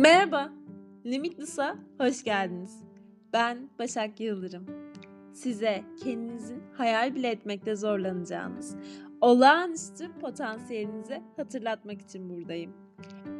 Merhaba, 0.00 0.52
Limitless'a 1.06 1.76
hoş 1.98 2.24
geldiniz. 2.24 2.84
Ben 3.32 3.70
Başak 3.78 4.20
Yıldırım. 4.20 4.66
Size 5.32 5.84
kendinizin 6.04 6.62
hayal 6.72 7.14
bile 7.14 7.28
etmekte 7.28 7.76
zorlanacağınız 7.76 8.76
olağanüstü 9.20 10.18
potansiyelinizi 10.20 11.22
hatırlatmak 11.36 12.00
için 12.00 12.30
buradayım. 12.30 12.72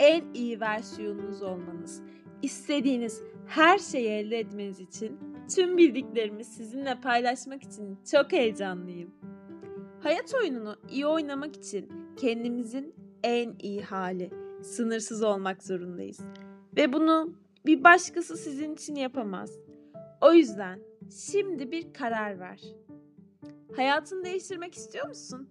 En 0.01 0.35
iyi 0.35 0.61
versiyonunuz 0.61 1.43
olmanız, 1.43 2.03
istediğiniz 2.43 3.23
her 3.47 3.79
şeyi 3.79 4.09
elde 4.09 4.39
etmeniz 4.39 4.81
için 4.81 5.19
tüm 5.55 5.77
bildiklerimi 5.77 6.45
sizinle 6.45 7.01
paylaşmak 7.01 7.63
için 7.63 7.99
çok 8.11 8.33
heyecanlıyım. 8.33 9.11
Hayat 10.03 10.35
oyununu 10.35 10.77
iyi 10.91 11.07
oynamak 11.07 11.57
için 11.57 11.93
kendimizin 12.17 12.95
en 13.23 13.55
iyi 13.59 13.83
hali, 13.83 14.31
sınırsız 14.63 15.23
olmak 15.23 15.63
zorundayız. 15.63 16.21
Ve 16.77 16.93
bunu 16.93 17.35
bir 17.67 17.85
başkası 17.85 18.37
sizin 18.37 18.75
için 18.75 18.95
yapamaz. 18.95 19.51
O 20.21 20.33
yüzden 20.33 20.81
şimdi 21.11 21.71
bir 21.71 21.93
karar 21.93 22.41
ver. 22.41 22.61
Hayatını 23.77 24.25
değiştirmek 24.25 24.75
istiyor 24.75 25.09
musun? 25.09 25.51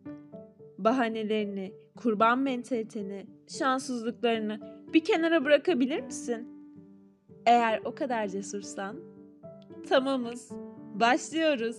Bahanelerini, 0.77 1.73
kurban 1.97 2.39
mentaliteni, 2.39 3.25
şanssızlıklarını 3.47 4.59
bir 4.93 5.03
kenara 5.03 5.45
bırakabilir 5.45 5.99
misin? 6.01 6.47
Eğer 7.45 7.81
o 7.85 7.95
kadar 7.95 8.27
cesursan, 8.27 8.99
tamamız. 9.89 10.51
Başlıyoruz. 10.93 11.77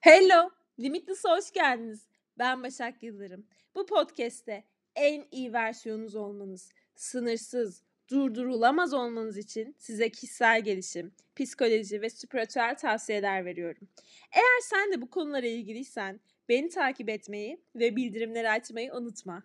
Hello, 0.00 0.50
Limitless'a 0.78 1.36
hoş 1.36 1.50
geldiniz. 1.52 2.15
Ben 2.38 2.62
Başak 2.62 3.02
Yıldırım. 3.02 3.46
Bu 3.74 3.86
podcast'te 3.86 4.64
en 4.96 5.24
iyi 5.30 5.52
versiyonunuz 5.52 6.14
olmanız, 6.14 6.72
sınırsız, 6.94 7.82
durdurulamaz 8.10 8.94
olmanız 8.94 9.38
için 9.38 9.74
size 9.78 10.10
kişisel 10.10 10.64
gelişim, 10.64 11.12
psikoloji 11.36 12.02
ve 12.02 12.10
spiritüel 12.10 12.76
tavsiyeler 12.76 13.44
veriyorum. 13.44 13.88
Eğer 14.32 14.60
sen 14.62 14.92
de 14.92 15.02
bu 15.02 15.10
konulara 15.10 15.46
ilgiliysen 15.46 16.20
beni 16.48 16.68
takip 16.68 17.08
etmeyi 17.08 17.60
ve 17.74 17.96
bildirimleri 17.96 18.50
açmayı 18.50 18.92
unutma. 18.92 19.42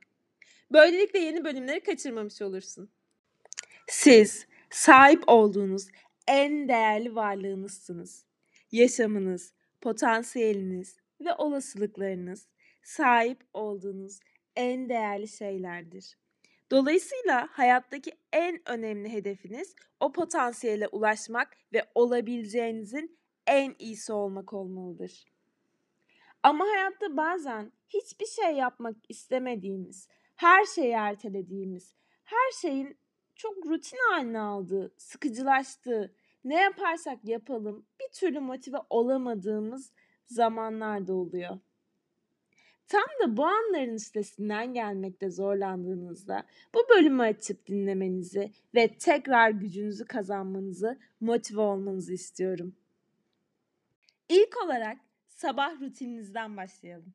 Böylelikle 0.72 1.20
yeni 1.20 1.44
bölümleri 1.44 1.80
kaçırmamış 1.80 2.42
olursun. 2.42 2.90
Siz 3.88 4.48
sahip 4.70 5.24
olduğunuz 5.28 5.88
en 6.28 6.68
değerli 6.68 7.16
varlığınızsınız. 7.16 8.26
Yaşamınız, 8.72 9.54
potansiyeliniz 9.82 10.98
ve 11.22 11.34
olasılıklarınız 11.34 12.48
sahip 12.84 13.44
olduğunuz 13.54 14.20
en 14.56 14.90
değerli 14.90 15.28
şeylerdir. 15.28 16.18
Dolayısıyla 16.72 17.48
hayattaki 17.52 18.12
en 18.34 18.70
önemli 18.70 19.14
hedefiniz 19.14 19.76
o 20.00 20.12
potansiyele 20.12 20.88
ulaşmak 20.88 21.58
ve 21.74 21.86
olabileceğinizin 21.96 23.18
en 23.48 23.76
iyisi 23.80 24.14
olmak 24.14 24.54
olmalıdır. 24.54 25.26
Ama 26.44 26.66
hayatta 26.66 27.18
bazen 27.18 27.72
hiçbir 27.90 28.26
şey 28.26 28.56
yapmak 28.56 28.96
istemediğimiz, 29.10 30.08
her 30.36 30.66
şeyi 30.66 30.92
ertelediğimiz, 30.92 31.96
her 32.24 32.52
şeyin 32.62 32.98
çok 33.36 33.66
rutin 33.66 33.98
haline 34.10 34.40
aldığı, 34.40 34.94
sıkıcılaştığı, 34.98 36.16
ne 36.44 36.56
yaparsak 36.62 37.26
yapalım 37.26 37.86
bir 38.00 38.14
türlü 38.14 38.40
motive 38.40 38.78
olamadığımız 38.90 39.92
zamanlar 40.26 41.08
da 41.08 41.14
oluyor. 41.14 41.60
Tam 42.92 43.08
da 43.24 43.38
bu 43.38 43.46
anların 43.46 43.94
üstesinden 43.94 44.74
gelmekte 44.74 45.30
zorlandığınızda 45.30 46.44
bu 46.74 46.80
bölümü 46.90 47.22
açıp 47.22 47.68
dinlemenizi 47.68 48.52
ve 48.76 48.98
tekrar 48.98 49.50
gücünüzü 49.50 50.06
kazanmanızı, 50.06 51.00
motive 51.22 51.62
olmanızı 51.62 52.14
istiyorum. 52.14 52.76
İlk 54.30 54.64
olarak 54.66 54.98
sabah 55.28 55.82
rutininizden 55.82 56.58
başlayalım. 56.58 57.14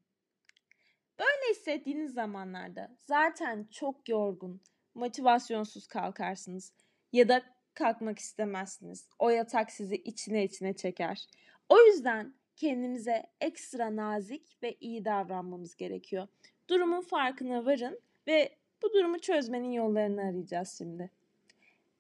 Böyle 1.19 1.50
hissettiğiniz 1.50 2.12
zamanlarda 2.12 2.97
zaten 2.99 3.67
çok 3.71 4.09
yorgun, 4.09 4.61
motivasyonsuz 4.95 5.87
kalkarsınız 5.87 6.73
ya 7.12 7.29
da 7.29 7.43
kalkmak 7.75 8.19
istemezsiniz. 8.19 9.09
O 9.19 9.31
yatak 9.31 9.71
sizi 9.71 9.97
içine 9.97 10.45
içine 10.45 10.73
çeker. 10.73 11.27
O 11.69 11.81
yüzden 11.81 12.34
kendimize 12.56 13.27
ekstra 13.41 13.97
nazik 13.97 14.62
ve 14.62 14.77
iyi 14.81 15.05
davranmamız 15.05 15.77
gerekiyor. 15.77 16.28
Durumun 16.69 17.00
farkına 17.00 17.65
varın 17.65 18.00
ve 18.27 18.56
bu 18.83 18.93
durumu 18.93 19.19
çözmenin 19.19 19.71
yollarını 19.71 20.21
arayacağız 20.21 20.75
şimdi. 20.78 21.11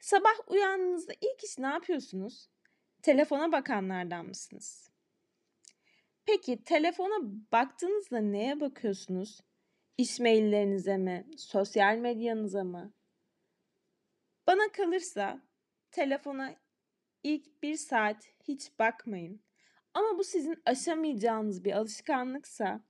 Sabah 0.00 0.34
uyandığınızda 0.46 1.12
ilk 1.20 1.44
iş 1.44 1.58
ne 1.58 1.66
yapıyorsunuz? 1.66 2.48
Telefona 3.02 3.52
bakanlardan 3.52 4.26
mısınız? 4.26 4.90
Peki 6.26 6.64
telefona 6.64 7.14
baktığınızda 7.52 8.20
neye 8.20 8.60
bakıyorsunuz? 8.60 9.40
İş 9.98 10.20
maillerinize 10.20 10.96
mi? 10.96 11.26
Sosyal 11.36 11.96
medyanıza 11.96 12.64
mı? 12.64 12.92
Bana 14.46 14.72
kalırsa 14.72 15.40
telefona 15.90 16.54
ilk 17.22 17.62
bir 17.62 17.76
saat 17.76 18.32
hiç 18.48 18.78
bakmayın. 18.78 19.40
Ama 19.96 20.18
bu 20.18 20.24
sizin 20.24 20.62
aşamayacağınız 20.66 21.64
bir 21.64 21.72
alışkanlıksa 21.72 22.80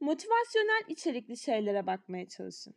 motivasyonel 0.00 0.82
içerikli 0.88 1.36
şeylere 1.36 1.86
bakmaya 1.86 2.28
çalışın. 2.28 2.74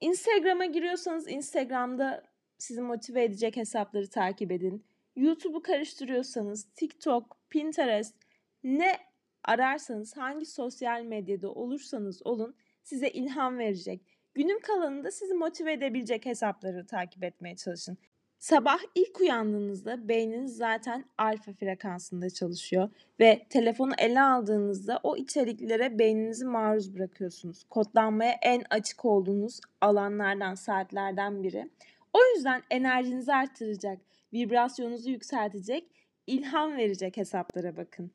Instagram'a 0.00 0.64
giriyorsanız 0.64 1.28
Instagram'da 1.28 2.22
sizi 2.58 2.80
motive 2.80 3.24
edecek 3.24 3.56
hesapları 3.56 4.10
takip 4.10 4.52
edin. 4.52 4.84
YouTube'u 5.16 5.62
karıştırıyorsanız 5.62 6.64
TikTok, 6.74 7.36
Pinterest 7.50 8.16
ne 8.64 8.96
ararsanız 9.44 10.16
hangi 10.16 10.46
sosyal 10.46 11.02
medyada 11.02 11.50
olursanız 11.52 12.26
olun 12.26 12.56
size 12.82 13.08
ilham 13.08 13.58
verecek. 13.58 14.06
Günün 14.34 14.60
kalanında 14.60 15.10
sizi 15.10 15.34
motive 15.34 15.72
edebilecek 15.72 16.26
hesapları 16.26 16.86
takip 16.86 17.24
etmeye 17.24 17.56
çalışın. 17.56 17.98
Sabah 18.42 18.78
ilk 18.94 19.20
uyandığınızda 19.20 20.08
beyniniz 20.08 20.56
zaten 20.56 21.04
alfa 21.18 21.52
frekansında 21.52 22.30
çalışıyor 22.30 22.90
ve 23.20 23.46
telefonu 23.50 23.92
ele 23.98 24.20
aldığınızda 24.20 25.00
o 25.02 25.16
içeriklere 25.16 25.98
beyninizi 25.98 26.44
maruz 26.44 26.94
bırakıyorsunuz. 26.94 27.64
Kodlanmaya 27.70 28.38
en 28.42 28.64
açık 28.70 29.04
olduğunuz 29.04 29.60
alanlardan, 29.80 30.54
saatlerden 30.54 31.42
biri. 31.42 31.70
O 32.12 32.18
yüzden 32.34 32.62
enerjinizi 32.70 33.34
artıracak, 33.34 33.98
vibrasyonunuzu 34.32 35.10
yükseltecek, 35.10 35.90
ilham 36.26 36.76
verecek 36.76 37.16
hesaplara 37.16 37.76
bakın. 37.76 38.10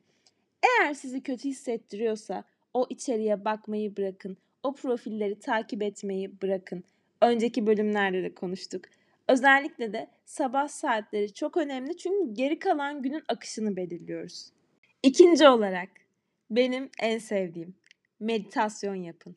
Eğer 0.62 0.94
sizi 0.94 1.22
kötü 1.22 1.48
hissettiriyorsa 1.48 2.44
o 2.74 2.86
içeriye 2.90 3.44
bakmayı 3.44 3.96
bırakın. 3.96 4.36
O 4.62 4.74
profilleri 4.74 5.40
takip 5.40 5.82
etmeyi 5.82 6.42
bırakın. 6.42 6.84
Önceki 7.22 7.66
bölümlerde 7.66 8.22
de 8.22 8.34
konuştuk. 8.34 8.84
Özellikle 9.28 9.92
de 9.92 10.10
sabah 10.24 10.68
saatleri 10.68 11.34
çok 11.34 11.56
önemli 11.56 11.96
çünkü 11.96 12.34
geri 12.34 12.58
kalan 12.58 13.02
günün 13.02 13.22
akışını 13.28 13.76
belirliyoruz. 13.76 14.52
İkinci 15.02 15.48
olarak 15.48 15.88
benim 16.50 16.90
en 17.00 17.18
sevdiğim 17.18 17.74
meditasyon 18.20 18.94
yapın. 18.94 19.34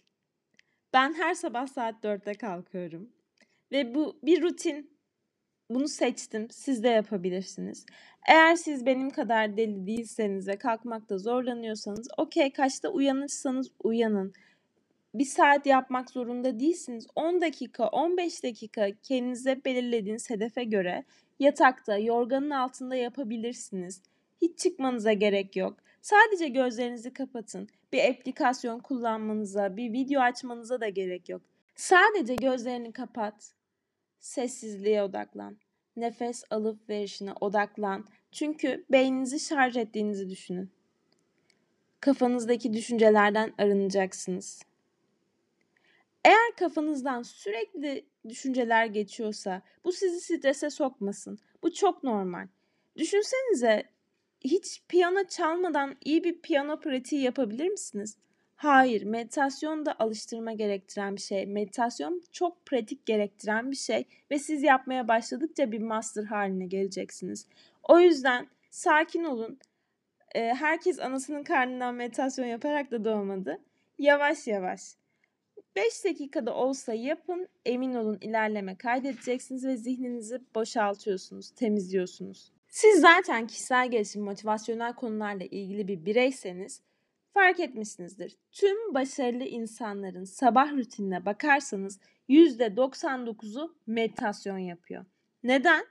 Ben 0.94 1.14
her 1.14 1.34
sabah 1.34 1.68
saat 1.68 2.04
4'te 2.04 2.34
kalkıyorum 2.34 3.10
ve 3.72 3.96
bu 3.96 4.20
bir 4.24 4.42
rutin. 4.42 4.92
Bunu 5.70 5.88
seçtim. 5.88 6.48
Siz 6.50 6.84
de 6.84 6.90
yapabilirsiniz. 6.90 7.86
Eğer 8.30 8.56
siz 8.56 8.86
benim 8.86 9.10
kadar 9.10 9.58
deli 9.58 9.88
değilseniz 9.88 10.48
ve 10.48 10.58
kalkmakta 10.58 11.18
zorlanıyorsanız 11.18 12.08
okey 12.18 12.54
kaçta 12.54 12.90
uyanırsanız 12.90 13.72
uyanın 13.84 14.34
bir 15.14 15.26
saat 15.26 15.66
yapmak 15.66 16.10
zorunda 16.10 16.60
değilsiniz. 16.60 17.08
10 17.16 17.42
dakika, 17.42 17.88
15 17.88 18.44
dakika 18.44 18.88
kendinize 19.04 19.66
belirlediğiniz 19.66 20.30
hedefe 20.30 20.64
göre 20.64 21.04
yatakta, 21.40 21.98
yorganın 21.98 22.50
altında 22.50 22.96
yapabilirsiniz. 22.96 24.02
Hiç 24.42 24.60
çıkmanıza 24.60 25.14
gerek 25.14 25.56
yok. 25.56 25.78
Sadece 26.02 26.48
gözlerinizi 26.48 27.14
kapatın. 27.14 27.70
Bir 27.94 28.10
aplikasyon 28.10 28.80
kullanmanıza, 28.80 29.78
bir 29.78 29.94
video 29.94 30.22
açmanıza 30.22 30.82
da 30.82 30.90
gerek 30.90 31.30
yok. 31.30 31.42
Sadece 31.76 32.36
gözlerini 32.36 32.92
kapat. 32.92 33.54
Sessizliğe 34.20 35.04
odaklan. 35.04 35.58
Nefes 35.96 36.44
alıp 36.50 36.90
verişine 36.90 37.34
odaklan. 37.42 38.06
Çünkü 38.32 38.86
beyninizi 38.92 39.40
şarj 39.40 39.78
ettiğinizi 39.78 40.30
düşünün. 40.30 40.72
Kafanızdaki 42.00 42.74
düşüncelerden 42.74 43.54
arınacaksınız. 43.58 44.62
Eğer 46.26 46.56
kafanızdan 46.60 47.22
sürekli 47.24 48.06
düşünceler 48.30 48.86
geçiyorsa 48.86 49.62
bu 49.84 49.92
sizi 49.92 50.22
strese 50.22 50.70
sokmasın. 50.70 51.40
Bu 51.64 51.74
çok 51.74 52.04
normal. 52.04 52.48
Düşünsenize 52.98 53.84
hiç 54.42 54.82
piyano 54.88 55.24
çalmadan 55.24 55.96
iyi 56.06 56.24
bir 56.24 56.42
piyano 56.42 56.80
pratiği 56.80 57.22
yapabilir 57.22 57.68
misiniz? 57.68 58.18
Hayır, 58.56 59.04
meditasyon 59.04 59.86
da 59.86 59.96
alıştırma 60.00 60.54
gerektiren 60.54 61.16
bir 61.16 61.22
şey. 61.22 61.46
Meditasyon 61.46 62.24
çok 62.32 62.66
pratik 62.66 63.06
gerektiren 63.06 63.72
bir 63.72 63.76
şey 63.76 64.06
ve 64.32 64.40
siz 64.40 64.64
yapmaya 64.64 65.08
başladıkça 65.08 65.72
bir 65.72 65.82
master 65.82 66.24
haline 66.24 66.66
geleceksiniz. 66.66 67.48
O 67.84 68.00
yüzden 68.00 68.48
sakin 68.70 69.24
olun. 69.24 69.60
Herkes 70.36 71.00
anasının 71.00 71.44
karnından 71.44 71.96
meditasyon 71.96 72.46
yaparak 72.46 72.92
da 72.92 73.06
doğmadı. 73.06 73.62
Yavaş 74.00 74.48
yavaş. 74.48 74.82
5 75.76 76.06
dakikada 76.06 76.54
olsa 76.56 76.94
yapın, 76.94 77.48
emin 77.66 77.94
olun 77.94 78.18
ilerleme 78.22 78.78
kaydedeceksiniz 78.78 79.66
ve 79.66 79.78
zihninizi 79.78 80.42
boşaltıyorsunuz, 80.56 81.52
temizliyorsunuz. 81.52 82.52
Siz 82.70 83.02
zaten 83.02 83.48
kişisel 83.48 83.92
gelişim, 83.92 84.24
motivasyonel 84.24 84.94
konularla 84.94 85.44
ilgili 85.44 85.88
bir 85.88 86.06
bireyseniz 86.06 86.82
fark 87.34 87.60
etmişsinizdir. 87.60 88.38
Tüm 88.52 88.94
başarılı 88.94 89.44
insanların 89.44 90.24
sabah 90.24 90.74
rutinine 90.74 91.26
bakarsanız 91.26 92.00
%99'u 92.30 93.76
meditasyon 93.88 94.58
yapıyor. 94.58 95.06
Neden? 95.44 95.86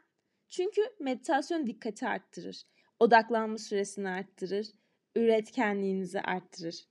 Çünkü 0.48 0.82
meditasyon 1.00 1.66
dikkati 1.66 2.08
arttırır. 2.08 2.62
Odaklanma 3.00 3.58
süresini 3.58 4.08
arttırır. 4.08 4.66
Üretkenliğinizi 5.16 6.20
arttırır. 6.20 6.84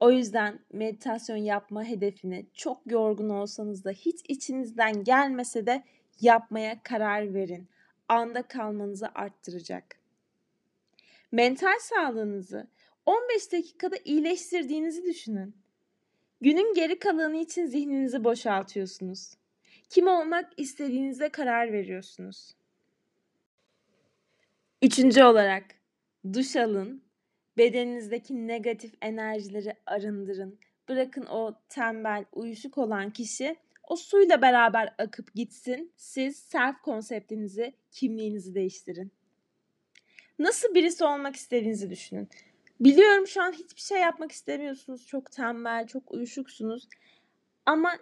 O 0.00 0.10
yüzden 0.10 0.58
meditasyon 0.72 1.36
yapma 1.36 1.84
hedefine 1.84 2.44
çok 2.54 2.80
yorgun 2.86 3.28
olsanız 3.28 3.84
da 3.84 3.90
hiç 3.90 4.20
içinizden 4.28 5.04
gelmese 5.04 5.66
de 5.66 5.84
yapmaya 6.20 6.82
karar 6.82 7.34
verin. 7.34 7.68
Anda 8.08 8.42
kalmanızı 8.42 9.08
arttıracak. 9.14 9.96
Mental 11.32 11.78
sağlığınızı 11.80 12.66
15 13.06 13.52
dakikada 13.52 13.96
iyileştirdiğinizi 14.04 15.04
düşünün. 15.04 15.56
Günün 16.40 16.74
geri 16.74 16.98
kalanı 16.98 17.36
için 17.36 17.66
zihninizi 17.66 18.24
boşaltıyorsunuz. 18.24 19.34
Kim 19.88 20.06
olmak 20.06 20.52
istediğinize 20.56 21.28
karar 21.28 21.72
veriyorsunuz. 21.72 22.54
Üçüncü 24.82 25.22
olarak 25.22 25.64
duş 26.32 26.56
alın, 26.56 27.02
bedeninizdeki 27.58 28.48
negatif 28.48 28.94
enerjileri 29.02 29.76
arındırın. 29.86 30.58
Bırakın 30.88 31.26
o 31.26 31.60
tembel, 31.68 32.24
uyuşuk 32.32 32.78
olan 32.78 33.10
kişi 33.10 33.56
o 33.88 33.96
suyla 33.96 34.42
beraber 34.42 34.94
akıp 34.98 35.34
gitsin. 35.34 35.92
Siz 35.96 36.36
self 36.36 36.82
konseptinizi, 36.82 37.74
kimliğinizi 37.90 38.54
değiştirin. 38.54 39.12
Nasıl 40.38 40.74
birisi 40.74 41.04
olmak 41.04 41.36
istediğinizi 41.36 41.90
düşünün. 41.90 42.28
Biliyorum 42.80 43.26
şu 43.26 43.42
an 43.42 43.52
hiçbir 43.52 43.80
şey 43.80 44.00
yapmak 44.00 44.32
istemiyorsunuz. 44.32 45.06
Çok 45.06 45.32
tembel, 45.32 45.86
çok 45.86 46.12
uyuşuksunuz. 46.12 46.88
Ama 47.66 47.98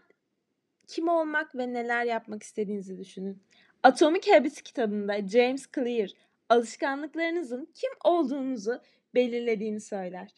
kim 0.86 1.08
olmak 1.08 1.54
ve 1.54 1.72
neler 1.72 2.04
yapmak 2.04 2.42
istediğinizi 2.42 2.98
düşünün. 2.98 3.42
Atomic 3.82 4.32
Habits 4.32 4.62
kitabında 4.62 5.28
James 5.28 5.66
Clear 5.74 6.10
alışkanlıklarınızın 6.48 7.68
kim 7.74 7.90
olduğunuzu 8.04 8.80
belirlediğini 9.14 9.80
söyler. 9.80 10.30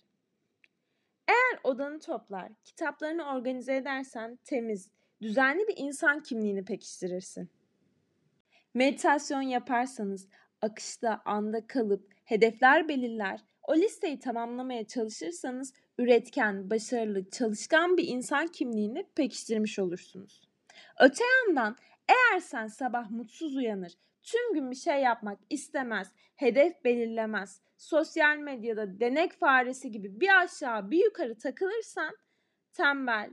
Eğer 1.28 1.61
odanı 1.64 2.00
toplar, 2.00 2.52
kitaplarını 2.64 3.25
organize 3.25 3.76
edersen 3.76 4.38
temiz, 4.44 4.90
düzenli 5.23 5.69
bir 5.69 5.75
insan 5.76 6.23
kimliğini 6.23 6.64
pekiştirirsin. 6.64 7.50
Meditasyon 8.75 9.43
yaparsanız 9.43 10.28
akışta, 10.62 11.23
anda 11.25 11.67
kalıp 11.67 12.12
hedefler 12.25 12.88
belirler, 12.88 13.40
o 13.62 13.76
listeyi 13.76 14.19
tamamlamaya 14.19 14.87
çalışırsanız 14.87 15.75
üretken, 15.99 16.70
başarılı, 16.70 17.31
çalışkan 17.31 17.96
bir 17.96 18.08
insan 18.08 18.46
kimliğini 18.46 19.06
pekiştirmiş 19.14 19.78
olursunuz. 19.78 20.43
Öte 21.00 21.25
yandan 21.25 21.76
eğer 22.08 22.40
sen 22.40 22.67
sabah 22.67 23.11
mutsuz 23.11 23.56
uyanır, 23.56 23.93
tüm 24.26 24.55
gün 24.55 24.70
bir 24.70 24.76
şey 24.76 25.00
yapmak 25.00 25.38
istemez, 25.50 26.12
hedef 26.37 26.84
belirlemez, 26.84 27.61
sosyal 27.76 28.37
medyada 28.37 29.00
denek 29.00 29.32
faresi 29.32 29.90
gibi 29.90 30.20
bir 30.20 30.43
aşağı 30.43 30.90
bir 30.90 31.05
yukarı 31.05 31.38
takılırsan 31.38 32.17
tembel, 32.73 33.31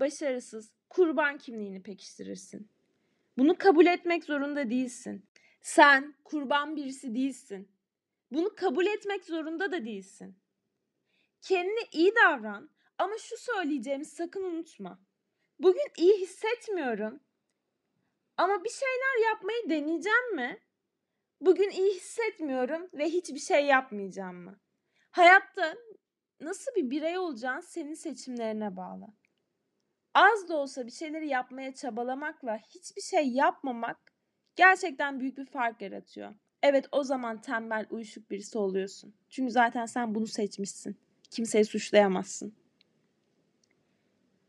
başarısız, 0.00 0.72
kurban 0.88 1.38
kimliğini 1.38 1.82
pekiştirirsin. 1.82 2.68
Bunu 3.38 3.58
kabul 3.58 3.86
etmek 3.86 4.24
zorunda 4.24 4.70
değilsin. 4.70 5.26
Sen 5.62 6.14
kurban 6.24 6.76
birisi 6.76 7.14
değilsin. 7.14 7.68
Bunu 8.32 8.54
kabul 8.54 8.86
etmek 8.86 9.24
zorunda 9.24 9.72
da 9.72 9.84
değilsin. 9.84 10.36
Kendine 11.42 11.88
iyi 11.92 12.12
davran 12.14 12.70
ama 12.98 13.14
şu 13.18 13.36
söyleyeceğimi 13.36 14.04
sakın 14.04 14.42
unutma. 14.42 14.98
Bugün 15.58 15.86
iyi 15.96 16.20
hissetmiyorum. 16.20 17.20
Ama 18.44 18.64
bir 18.64 18.70
şeyler 18.70 19.30
yapmayı 19.30 19.70
deneyeceğim 19.70 20.34
mi? 20.34 20.58
Bugün 21.40 21.70
iyi 21.70 21.94
hissetmiyorum 21.94 22.88
ve 22.94 23.04
hiçbir 23.04 23.38
şey 23.38 23.66
yapmayacağım 23.66 24.36
mı? 24.36 24.60
Hayatta 25.10 25.74
nasıl 26.40 26.74
bir 26.74 26.90
birey 26.90 27.18
olacağın 27.18 27.60
senin 27.60 27.94
seçimlerine 27.94 28.76
bağlı. 28.76 29.06
Az 30.14 30.48
da 30.48 30.56
olsa 30.56 30.86
bir 30.86 30.90
şeyleri 30.90 31.28
yapmaya 31.28 31.74
çabalamakla 31.74 32.58
hiçbir 32.58 33.02
şey 33.02 33.28
yapmamak 33.28 33.98
gerçekten 34.56 35.20
büyük 35.20 35.38
bir 35.38 35.46
fark 35.46 35.82
yaratıyor. 35.82 36.34
Evet 36.62 36.86
o 36.92 37.04
zaman 37.04 37.40
tembel, 37.40 37.86
uyuşuk 37.90 38.30
birisi 38.30 38.58
oluyorsun. 38.58 39.14
Çünkü 39.30 39.52
zaten 39.52 39.86
sen 39.86 40.14
bunu 40.14 40.26
seçmişsin. 40.26 40.96
Kimseyi 41.30 41.64
suçlayamazsın. 41.64 42.54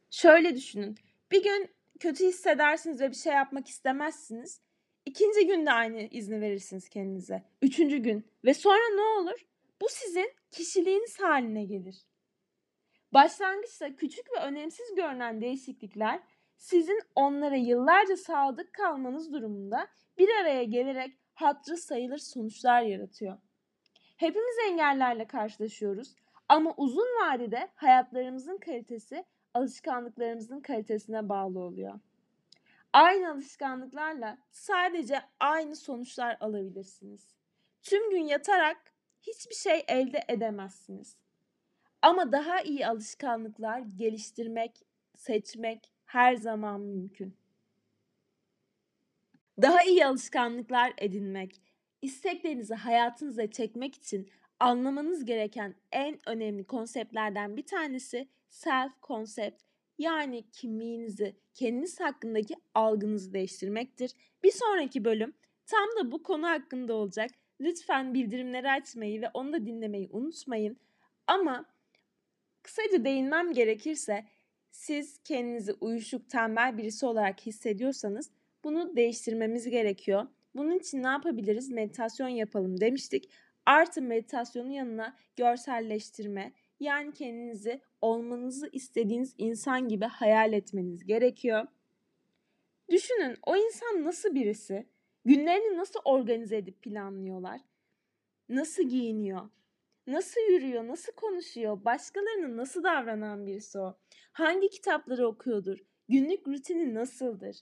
Şöyle 0.10 0.56
düşünün. 0.56 0.98
Bir 1.32 1.44
gün 1.44 1.75
kötü 2.00 2.26
hissedersiniz 2.26 3.02
ve 3.02 3.10
bir 3.10 3.16
şey 3.16 3.34
yapmak 3.34 3.68
istemezsiniz. 3.68 4.62
İkinci 5.06 5.48
günde 5.48 5.72
aynı 5.72 6.02
izni 6.02 6.42
verirsiniz 6.42 6.90
kendinize. 6.90 7.44
Üçüncü 7.62 7.98
gün. 7.98 8.32
Ve 8.46 8.54
sonra 8.54 8.96
ne 8.96 9.02
olur? 9.02 9.46
Bu 9.82 9.86
sizin 9.90 10.32
kişiliğiniz 10.52 11.20
haline 11.20 11.66
gelir. 11.66 12.06
Başlangıçta 13.14 13.96
küçük 13.96 14.32
ve 14.32 14.40
önemsiz 14.40 14.96
görünen 14.96 15.42
değişiklikler 15.42 16.20
sizin 16.58 17.00
onlara 17.16 17.56
yıllarca 17.56 18.18
sadık 18.18 18.74
kalmanız 18.74 19.34
durumunda 19.34 19.88
bir 20.18 20.30
araya 20.42 20.64
gelerek 20.64 21.14
hatırı 21.34 21.78
sayılır 21.78 22.18
sonuçlar 22.18 22.82
yaratıyor. 22.82 23.38
Hepimiz 24.18 24.56
engellerle 24.70 25.28
karşılaşıyoruz 25.28 26.16
ama 26.50 26.74
uzun 26.78 27.08
vadede 27.22 27.72
hayatlarımızın 27.76 28.58
kalitesi 28.58 29.26
alışkanlıklarımızın 29.56 30.60
kalitesine 30.60 31.30
bağlı 31.30 31.60
oluyor. 31.60 32.00
Aynı 32.94 33.32
alışkanlıklarla 33.32 34.38
sadece 34.52 35.22
aynı 35.40 35.76
sonuçlar 35.76 36.38
alabilirsiniz. 36.40 37.36
Tüm 37.84 38.10
gün 38.10 38.24
yatarak 38.24 38.94
hiçbir 39.22 39.56
şey 39.56 39.86
elde 39.88 40.24
edemezsiniz. 40.28 41.18
Ama 42.02 42.32
daha 42.32 42.62
iyi 42.62 42.88
alışkanlıklar 42.88 43.80
geliştirmek, 43.80 44.82
seçmek 45.16 45.92
her 46.06 46.36
zaman 46.36 46.82
mümkün. 46.82 47.38
Daha 49.62 49.84
iyi 49.84 50.06
alışkanlıklar 50.06 50.94
edinmek, 50.98 51.62
isteklerinizi 52.02 52.74
hayatınıza 52.74 53.52
çekmek 53.52 53.96
için 53.96 54.30
anlamanız 54.60 55.26
gereken 55.26 55.76
en 55.92 56.20
önemli 56.30 56.64
konseptlerden 56.64 57.58
bir 57.58 57.66
tanesi 57.66 58.28
self 58.50 58.92
concept 59.04 59.62
yani 59.98 60.44
kimliğinizi, 60.52 61.36
kendiniz 61.54 62.00
hakkındaki 62.00 62.56
algınızı 62.74 63.34
değiştirmektir. 63.34 64.12
Bir 64.44 64.52
sonraki 64.52 65.06
bölüm 65.06 65.34
tam 65.66 65.90
da 66.00 66.12
bu 66.12 66.24
konu 66.24 66.48
hakkında 66.48 66.94
olacak. 66.94 67.32
Lütfen 67.62 68.14
bildirimleri 68.14 68.72
açmayı 68.72 69.22
ve 69.22 69.30
onu 69.34 69.54
da 69.54 69.66
dinlemeyi 69.66 70.10
unutmayın. 70.12 70.78
Ama 71.28 71.66
kısaca 72.62 73.06
değinmem 73.06 73.54
gerekirse 73.54 74.26
siz 74.72 75.20
kendinizi 75.24 75.74
uyuşuk, 75.74 76.30
tembel 76.30 76.78
birisi 76.78 77.06
olarak 77.06 77.42
hissediyorsanız 77.46 78.32
bunu 78.64 78.96
değiştirmemiz 78.96 79.70
gerekiyor. 79.70 80.28
Bunun 80.56 80.80
için 80.80 81.04
ne 81.04 81.08
yapabiliriz? 81.08 81.70
Meditasyon 81.70 82.28
yapalım 82.28 82.82
demiştik. 82.82 83.30
Artı 83.66 84.02
meditasyonun 84.02 84.70
yanına 84.70 85.18
görselleştirme, 85.36 86.54
yani 86.80 87.14
kendinizi 87.14 87.82
olmanızı 88.02 88.70
istediğiniz 88.72 89.36
insan 89.38 89.88
gibi 89.88 90.06
hayal 90.06 90.54
etmeniz 90.54 91.06
gerekiyor. 91.06 91.68
Düşünün 92.90 93.38
o 93.44 93.56
insan 93.56 94.04
nasıl 94.04 94.36
birisi? 94.36 94.90
Günlerini 95.26 95.78
nasıl 95.78 96.00
organize 96.06 96.58
edip 96.58 96.82
planlıyorlar? 96.82 97.62
Nasıl 98.50 98.84
giyiniyor? 98.84 99.50
Nasıl 100.08 100.42
yürüyor? 100.42 100.88
Nasıl 100.88 101.14
konuşuyor? 101.14 101.86
Başkalarına 101.86 102.58
nasıl 102.58 102.84
davranan 102.84 103.46
birisi 103.46 103.80
o? 103.80 103.98
Hangi 104.32 104.70
kitapları 104.70 105.28
okuyordur? 105.28 105.78
Günlük 106.10 106.48
rutini 106.48 106.94
nasıldır? 106.94 107.58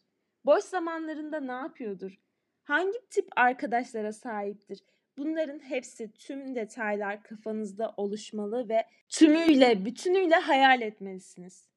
Boş 0.45 0.63
zamanlarında 0.63 1.39
ne 1.39 1.51
yapıyordur? 1.51 2.19
Hangi 2.63 2.97
tip 3.09 3.27
arkadaşlara 3.35 4.13
sahiptir? 4.13 4.83
Bunların 5.17 5.59
hepsi 5.59 6.11
tüm 6.11 6.55
detaylar 6.55 7.23
kafanızda 7.23 7.93
oluşmalı 7.97 8.69
ve 8.69 8.85
tümüyle, 9.09 9.85
bütünüyle 9.85 10.35
hayal 10.35 10.81
etmelisiniz. 10.81 11.67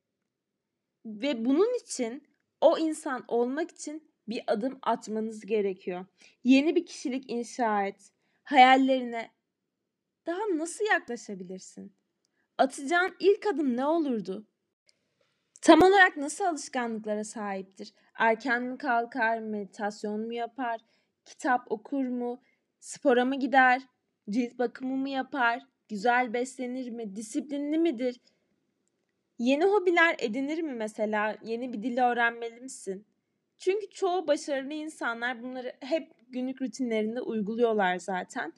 Ve 1.07 1.45
bunun 1.45 1.78
için 1.78 2.23
o 2.61 2.78
insan 2.78 3.25
olmak 3.28 3.71
için 3.71 4.12
bir 4.28 4.45
adım 4.47 4.78
atmanız 4.83 5.47
gerekiyor. 5.47 6.07
Yeni 6.45 6.76
bir 6.76 6.87
kişilik 6.87 7.31
inşa 7.31 7.87
et. 7.87 8.12
Hayallerine 8.45 9.31
daha 10.26 10.40
nasıl 10.55 10.85
yaklaşabilirsin? 10.85 11.93
Atacağın 12.59 13.16
ilk 13.21 13.47
adım 13.47 13.76
ne 13.76 13.87
olurdu? 13.87 14.47
Tam 15.62 15.83
olarak 15.83 16.16
nasıl 16.16 16.45
alışkanlıklara 16.45 17.25
sahiptir? 17.25 17.95
Erken 18.14 18.62
mi 18.62 18.78
kalkar, 18.78 19.38
meditasyon 19.38 20.21
mu 20.21 20.33
yapar, 20.33 20.81
kitap 21.25 21.73
okur 21.73 22.05
mu, 22.05 22.43
spora 22.87 23.25
mı 23.25 23.38
gider, 23.38 23.83
cilt 24.31 24.59
bakımı 24.59 24.97
mı 24.97 25.09
yapar, 25.09 25.62
güzel 25.88 26.33
beslenir 26.33 26.90
mi, 26.90 27.16
disiplinli 27.16 27.78
midir? 27.78 28.21
Yeni 29.38 29.64
hobiler 29.64 30.16
edinir 30.19 30.62
mi 30.62 30.73
mesela? 30.73 31.37
Yeni 31.43 31.73
bir 31.73 31.83
dil 31.83 31.99
öğrenmeli 31.99 32.61
misin? 32.61 33.07
Çünkü 33.59 33.90
çoğu 33.90 34.26
başarılı 34.26 34.73
insanlar 34.73 35.43
bunları 35.43 35.73
hep 35.81 36.12
günlük 36.28 36.62
rutinlerinde 36.62 37.21
uyguluyorlar 37.21 37.97
zaten. 37.97 38.52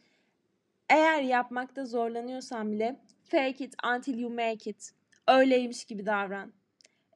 Eğer 0.89 1.23
yapmakta 1.23 1.85
zorlanıyorsan 1.85 2.73
bile 2.73 2.97
fake 3.25 3.65
it 3.65 3.75
until 3.97 4.19
you 4.19 4.31
make 4.31 4.71
it. 4.71 4.93
Öyleymiş 5.29 5.85
gibi 5.85 6.07
davran. 6.07 6.53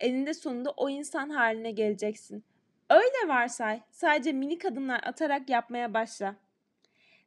Eninde 0.00 0.35
sonunda 0.35 0.71
o 0.71 0.90
insan 0.90 1.28
haline 1.28 1.71
geleceksin. 1.71 2.45
Öyle 2.90 3.28
varsay. 3.28 3.81
Sadece 3.90 4.33
minik 4.33 4.64
adımlar 4.64 5.00
atarak 5.04 5.50
yapmaya 5.50 5.95
başla. 5.95 6.37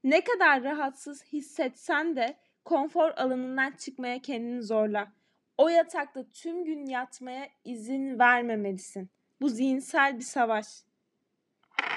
Ne 0.05 0.23
kadar 0.23 0.63
rahatsız 0.63 1.25
hissetsen 1.25 2.15
de 2.15 2.37
konfor 2.65 3.09
alanından 3.09 3.71
çıkmaya 3.71 4.21
kendini 4.21 4.63
zorla. 4.63 5.11
O 5.57 5.69
yatakta 5.69 6.29
tüm 6.29 6.65
gün 6.65 6.85
yatmaya 6.85 7.49
izin 7.63 8.19
vermemelisin. 8.19 9.09
Bu 9.41 9.49
zihinsel 9.49 10.17
bir 10.17 10.23
savaş. 10.23 10.67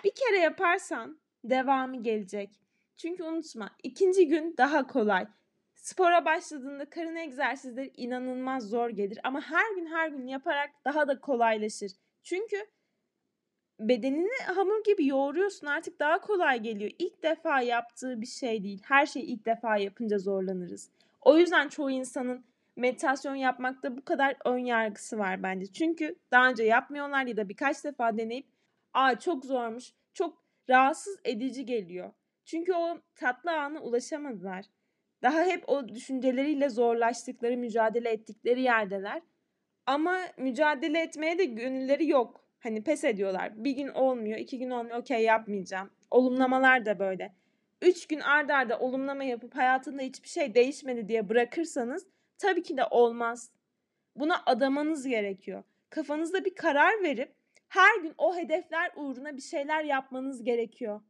Bir 0.04 0.10
kere 0.10 0.38
yaparsan 0.38 1.20
devamı 1.44 2.02
gelecek. 2.02 2.50
Çünkü 2.96 3.22
unutma 3.22 3.70
ikinci 3.82 4.28
gün 4.28 4.54
daha 4.58 4.86
kolay. 4.86 5.26
Spora 5.74 6.24
başladığında 6.24 6.90
karın 6.90 7.16
egzersizleri 7.16 7.92
inanılmaz 7.96 8.68
zor 8.68 8.88
gelir 8.88 9.18
ama 9.24 9.40
her 9.40 9.74
gün 9.74 9.86
her 9.86 10.08
gün 10.08 10.26
yaparak 10.26 10.70
daha 10.84 11.08
da 11.08 11.20
kolaylaşır. 11.20 11.92
Çünkü 12.22 12.66
bedenini 13.80 14.42
hamur 14.56 14.84
gibi 14.84 15.06
yoğuruyorsun 15.06 15.66
artık 15.66 16.00
daha 16.00 16.20
kolay 16.20 16.60
geliyor. 16.60 16.90
İlk 16.98 17.22
defa 17.22 17.60
yaptığı 17.60 18.20
bir 18.20 18.26
şey 18.26 18.62
değil. 18.64 18.82
Her 18.84 19.06
şeyi 19.06 19.24
ilk 19.24 19.46
defa 19.46 19.76
yapınca 19.76 20.18
zorlanırız. 20.18 20.90
O 21.20 21.38
yüzden 21.38 21.68
çoğu 21.68 21.90
insanın 21.90 22.44
meditasyon 22.76 23.34
yapmakta 23.34 23.96
bu 23.96 24.04
kadar 24.04 24.36
ön 24.44 24.58
yargısı 24.58 25.18
var 25.18 25.42
bence. 25.42 25.66
Çünkü 25.66 26.16
daha 26.30 26.48
önce 26.48 26.64
yapmıyorlar 26.64 27.26
ya 27.26 27.36
da 27.36 27.48
birkaç 27.48 27.84
defa 27.84 28.18
deneyip 28.18 28.46
aa 28.94 29.18
çok 29.18 29.44
zormuş, 29.44 29.92
çok 30.14 30.42
rahatsız 30.68 31.18
edici 31.24 31.66
geliyor. 31.66 32.12
Çünkü 32.44 32.72
o 32.72 32.98
tatlı 33.14 33.60
ana 33.60 33.80
ulaşamadılar. 33.80 34.64
Daha 35.22 35.44
hep 35.44 35.68
o 35.68 35.88
düşünceleriyle 35.88 36.68
zorlaştıkları, 36.68 37.56
mücadele 37.56 38.10
ettikleri 38.10 38.62
yerdeler. 38.62 39.22
Ama 39.86 40.18
mücadele 40.36 41.00
etmeye 41.00 41.38
de 41.38 41.44
gönülleri 41.44 42.08
yok. 42.08 42.47
Hani 42.60 42.84
pes 42.84 43.04
ediyorlar. 43.04 43.64
Bir 43.64 43.70
gün 43.70 43.88
olmuyor, 43.88 44.38
iki 44.38 44.58
gün 44.58 44.70
olmuyor, 44.70 44.98
okey 44.98 45.22
yapmayacağım. 45.22 45.90
Olumlamalar 46.10 46.86
da 46.86 46.98
böyle. 46.98 47.34
Üç 47.82 48.06
gün 48.06 48.20
ardarda 48.20 48.74
arda 48.74 48.78
olumlama 48.84 49.24
yapıp 49.24 49.56
hayatında 49.56 50.02
hiçbir 50.02 50.28
şey 50.28 50.54
değişmedi 50.54 51.08
diye 51.08 51.28
bırakırsanız 51.28 52.06
tabii 52.38 52.62
ki 52.62 52.76
de 52.76 52.84
olmaz. 52.84 53.50
Buna 54.16 54.42
adamanız 54.46 55.06
gerekiyor. 55.06 55.62
Kafanızda 55.90 56.44
bir 56.44 56.54
karar 56.54 57.02
verip 57.02 57.34
her 57.68 58.00
gün 58.02 58.14
o 58.18 58.36
hedefler 58.36 58.92
uğruna 58.96 59.36
bir 59.36 59.42
şeyler 59.42 59.84
yapmanız 59.84 60.44
gerekiyor. 60.44 61.00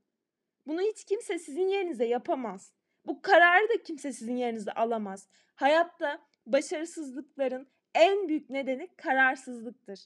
Bunu 0.67 0.81
hiç 0.81 1.05
kimse 1.05 1.39
sizin 1.39 1.69
yerinize 1.69 2.05
yapamaz. 2.05 2.73
Bu 3.07 3.23
kararı 3.23 3.69
da 3.69 3.83
kimse 3.83 4.13
sizin 4.13 4.37
yerinize 4.37 4.73
alamaz. 4.73 5.29
Hayatta 5.55 6.19
başarısızlıkların 6.47 7.69
en 7.95 8.29
büyük 8.29 8.51
nedeni 8.51 8.89
kararsızlıktır. 8.97 10.01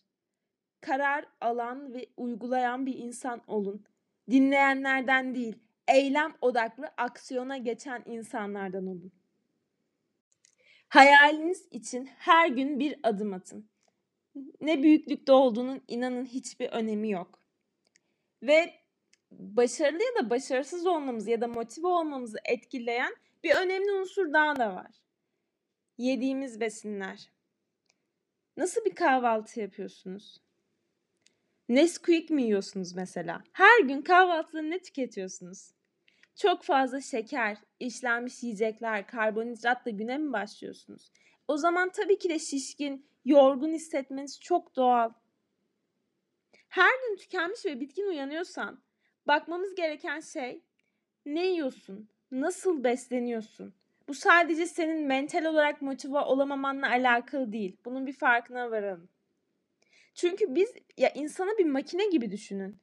Karar 0.82 1.24
alan 1.40 1.94
ve 1.94 2.06
uygulayan 2.16 2.86
bir 2.86 2.98
insan 2.98 3.42
olun. 3.46 3.84
Dinleyenlerden 4.30 5.34
değil, 5.34 5.58
eylem 5.88 6.34
odaklı 6.40 6.86
aksiyona 6.96 7.56
geçen 7.56 8.02
insanlardan 8.06 8.86
olun. 8.86 9.12
Hayaliniz 10.88 11.68
için 11.70 12.06
her 12.18 12.48
gün 12.48 12.78
bir 12.78 12.96
adım 13.02 13.32
atın. 13.32 13.68
Ne 14.60 14.82
büyüklükte 14.82 15.32
olduğunun 15.32 15.82
inanın 15.88 16.24
hiçbir 16.24 16.68
önemi 16.68 17.10
yok. 17.10 17.38
Ve 18.42 18.74
başarılı 19.30 20.02
ya 20.02 20.24
da 20.24 20.30
başarısız 20.30 20.86
olmamızı 20.86 21.30
ya 21.30 21.40
da 21.40 21.48
motive 21.48 21.86
olmamızı 21.86 22.38
etkileyen 22.44 23.16
bir 23.44 23.54
önemli 23.54 23.92
unsur 23.92 24.32
daha 24.32 24.56
da 24.56 24.74
var. 24.74 24.90
Yediğimiz 25.98 26.60
besinler. 26.60 27.30
Nasıl 28.56 28.84
bir 28.84 28.94
kahvaltı 28.94 29.60
yapıyorsunuz? 29.60 30.40
Nesquik 31.68 32.30
mi 32.30 32.42
yiyorsunuz 32.42 32.94
mesela? 32.94 33.42
Her 33.52 33.80
gün 33.80 34.02
kahvaltıda 34.02 34.62
ne 34.62 34.78
tüketiyorsunuz? 34.78 35.70
Çok 36.36 36.62
fazla 36.62 37.00
şeker, 37.00 37.56
işlenmiş 37.80 38.42
yiyecekler, 38.42 39.06
karbonhidratla 39.06 39.90
güne 39.90 40.18
mi 40.18 40.32
başlıyorsunuz? 40.32 41.12
O 41.48 41.56
zaman 41.56 41.90
tabii 41.90 42.18
ki 42.18 42.28
de 42.28 42.38
şişkin, 42.38 43.06
yorgun 43.24 43.72
hissetmeniz 43.72 44.40
çok 44.40 44.76
doğal. 44.76 45.12
Her 46.68 46.92
gün 47.08 47.16
tükenmiş 47.16 47.66
ve 47.66 47.80
bitkin 47.80 48.06
uyanıyorsan 48.06 48.82
bakmamız 49.26 49.74
gereken 49.74 50.20
şey 50.20 50.62
ne 51.26 51.46
yiyorsun? 51.46 52.08
Nasıl 52.30 52.84
besleniyorsun? 52.84 53.74
Bu 54.08 54.14
sadece 54.14 54.66
senin 54.66 55.06
mental 55.06 55.44
olarak 55.44 55.82
motive 55.82 56.18
olamamanla 56.18 56.90
alakalı 56.90 57.52
değil. 57.52 57.76
Bunun 57.84 58.06
bir 58.06 58.12
farkına 58.12 58.70
varalım. 58.70 59.08
Çünkü 60.14 60.54
biz 60.54 60.74
ya 60.96 61.10
insanı 61.10 61.58
bir 61.58 61.64
makine 61.64 62.06
gibi 62.06 62.30
düşünün. 62.30 62.76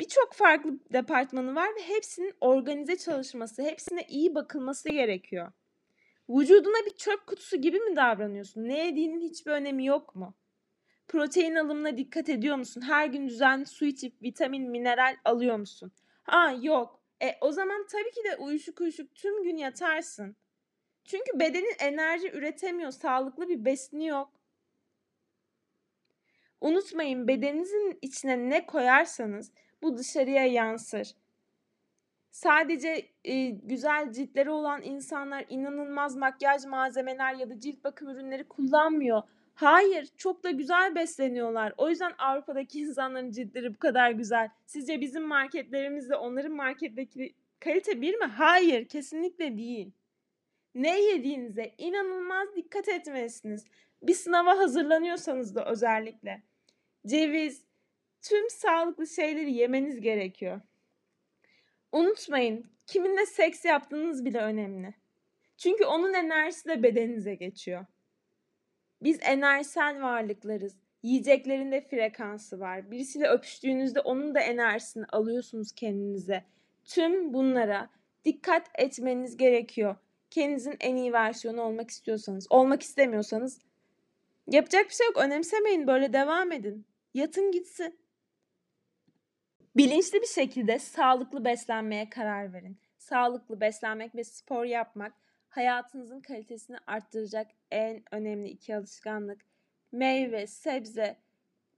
Birçok 0.00 0.32
farklı 0.32 0.78
departmanı 0.92 1.54
var 1.54 1.68
ve 1.76 1.82
hepsinin 1.82 2.34
organize 2.40 2.98
çalışması, 2.98 3.62
hepsine 3.62 4.04
iyi 4.08 4.34
bakılması 4.34 4.88
gerekiyor. 4.88 5.52
Vücuduna 6.28 6.86
bir 6.86 6.96
çöp 6.96 7.26
kutusu 7.26 7.56
gibi 7.56 7.80
mi 7.80 7.96
davranıyorsun? 7.96 8.68
Ne 8.68 8.86
yediğinin 8.86 9.20
hiçbir 9.20 9.50
önemi 9.50 9.86
yok 9.86 10.14
mu? 10.14 10.34
Protein 11.08 11.54
alımına 11.54 11.96
dikkat 11.96 12.28
ediyor 12.28 12.56
musun? 12.56 12.80
Her 12.80 13.06
gün 13.06 13.28
düzenli 13.28 13.66
su 13.66 13.84
içip 13.84 14.22
vitamin, 14.22 14.70
mineral 14.70 15.16
alıyor 15.24 15.56
musun? 15.56 15.92
Ha 16.22 16.54
yok. 16.62 17.00
E 17.22 17.38
o 17.40 17.52
zaman 17.52 17.86
tabii 17.86 18.10
ki 18.10 18.24
de 18.24 18.36
uyuşuk 18.36 18.80
uyuşuk 18.80 19.14
tüm 19.14 19.42
gün 19.42 19.56
yatarsın. 19.56 20.36
Çünkü 21.04 21.40
bedenin 21.40 21.74
enerji 21.78 22.30
üretemiyor, 22.30 22.90
sağlıklı 22.90 23.48
bir 23.48 23.64
besini 23.64 24.06
yok. 24.06 24.39
Unutmayın 26.60 27.28
bedeninizin 27.28 27.98
içine 28.02 28.50
ne 28.50 28.66
koyarsanız 28.66 29.52
bu 29.82 29.96
dışarıya 29.96 30.46
yansır. 30.46 31.14
Sadece 32.30 33.08
e, 33.24 33.46
güzel 33.50 34.12
ciltleri 34.12 34.50
olan 34.50 34.82
insanlar 34.82 35.44
inanılmaz 35.48 36.16
makyaj 36.16 36.64
malzemeler 36.64 37.34
ya 37.34 37.50
da 37.50 37.60
cilt 37.60 37.84
bakım 37.84 38.08
ürünleri 38.08 38.48
kullanmıyor. 38.48 39.22
Hayır, 39.54 40.08
çok 40.16 40.44
da 40.44 40.50
güzel 40.50 40.94
besleniyorlar. 40.94 41.74
O 41.76 41.88
yüzden 41.88 42.12
Avrupa'daki 42.18 42.80
insanların 42.80 43.30
ciltleri 43.30 43.74
bu 43.74 43.78
kadar 43.78 44.10
güzel. 44.10 44.48
Sizce 44.66 45.00
bizim 45.00 45.22
marketlerimizle 45.22 46.16
onların 46.16 46.52
marketteki 46.52 47.34
kalite 47.60 48.00
bir 48.00 48.14
mi? 48.14 48.24
Hayır, 48.24 48.88
kesinlikle 48.88 49.56
değil. 49.56 49.92
Ne 50.74 51.00
yediğinize 51.00 51.74
inanılmaz 51.78 52.56
dikkat 52.56 52.88
etmelisiniz. 52.88 53.64
Bir 54.02 54.14
sınava 54.14 54.58
hazırlanıyorsanız 54.58 55.54
da 55.54 55.66
özellikle. 55.66 56.42
Ceviz, 57.06 57.62
tüm 58.22 58.50
sağlıklı 58.50 59.06
şeyleri 59.06 59.52
yemeniz 59.52 60.00
gerekiyor. 60.00 60.60
Unutmayın, 61.92 62.64
kiminle 62.86 63.26
seks 63.26 63.64
yaptığınız 63.64 64.24
bile 64.24 64.38
önemli. 64.38 64.94
Çünkü 65.56 65.84
onun 65.84 66.14
enerjisi 66.14 66.68
de 66.68 66.82
bedeninize 66.82 67.34
geçiyor. 67.34 67.86
Biz 69.02 69.18
enerjisel 69.22 70.02
varlıklarız. 70.02 70.76
Yiyeceklerinde 71.02 71.80
frekansı 71.80 72.60
var. 72.60 72.90
Birisiyle 72.90 73.28
öpüştüğünüzde 73.28 74.00
onun 74.00 74.34
da 74.34 74.40
enerjisini 74.40 75.04
alıyorsunuz 75.04 75.72
kendinize. 75.72 76.44
Tüm 76.84 77.34
bunlara 77.34 77.90
dikkat 78.24 78.70
etmeniz 78.74 79.36
gerekiyor. 79.36 79.96
Kendinizin 80.30 80.76
en 80.80 80.96
iyi 80.96 81.12
versiyonu 81.12 81.62
olmak 81.62 81.90
istiyorsanız. 81.90 82.46
Olmak 82.50 82.82
istemiyorsanız 82.82 83.60
yapacak 84.46 84.88
bir 84.88 84.94
şey 84.94 85.06
yok. 85.06 85.16
Önemsemeyin. 85.16 85.86
Böyle 85.86 86.12
devam 86.12 86.52
edin. 86.52 86.89
Yatın 87.14 87.52
gitsin. 87.52 87.98
Bilinçli 89.76 90.20
bir 90.20 90.26
şekilde 90.26 90.78
sağlıklı 90.78 91.44
beslenmeye 91.44 92.10
karar 92.10 92.52
verin. 92.52 92.78
sağlıklı 92.98 93.60
beslenmek 93.60 94.14
ve 94.14 94.24
spor 94.24 94.64
yapmak 94.64 95.12
hayatınızın 95.48 96.20
kalitesini 96.20 96.76
arttıracak 96.86 97.50
en 97.70 98.02
önemli 98.10 98.48
iki 98.48 98.76
alışkanlık. 98.76 99.40
Meyve, 99.92 100.46
sebze, 100.46 101.16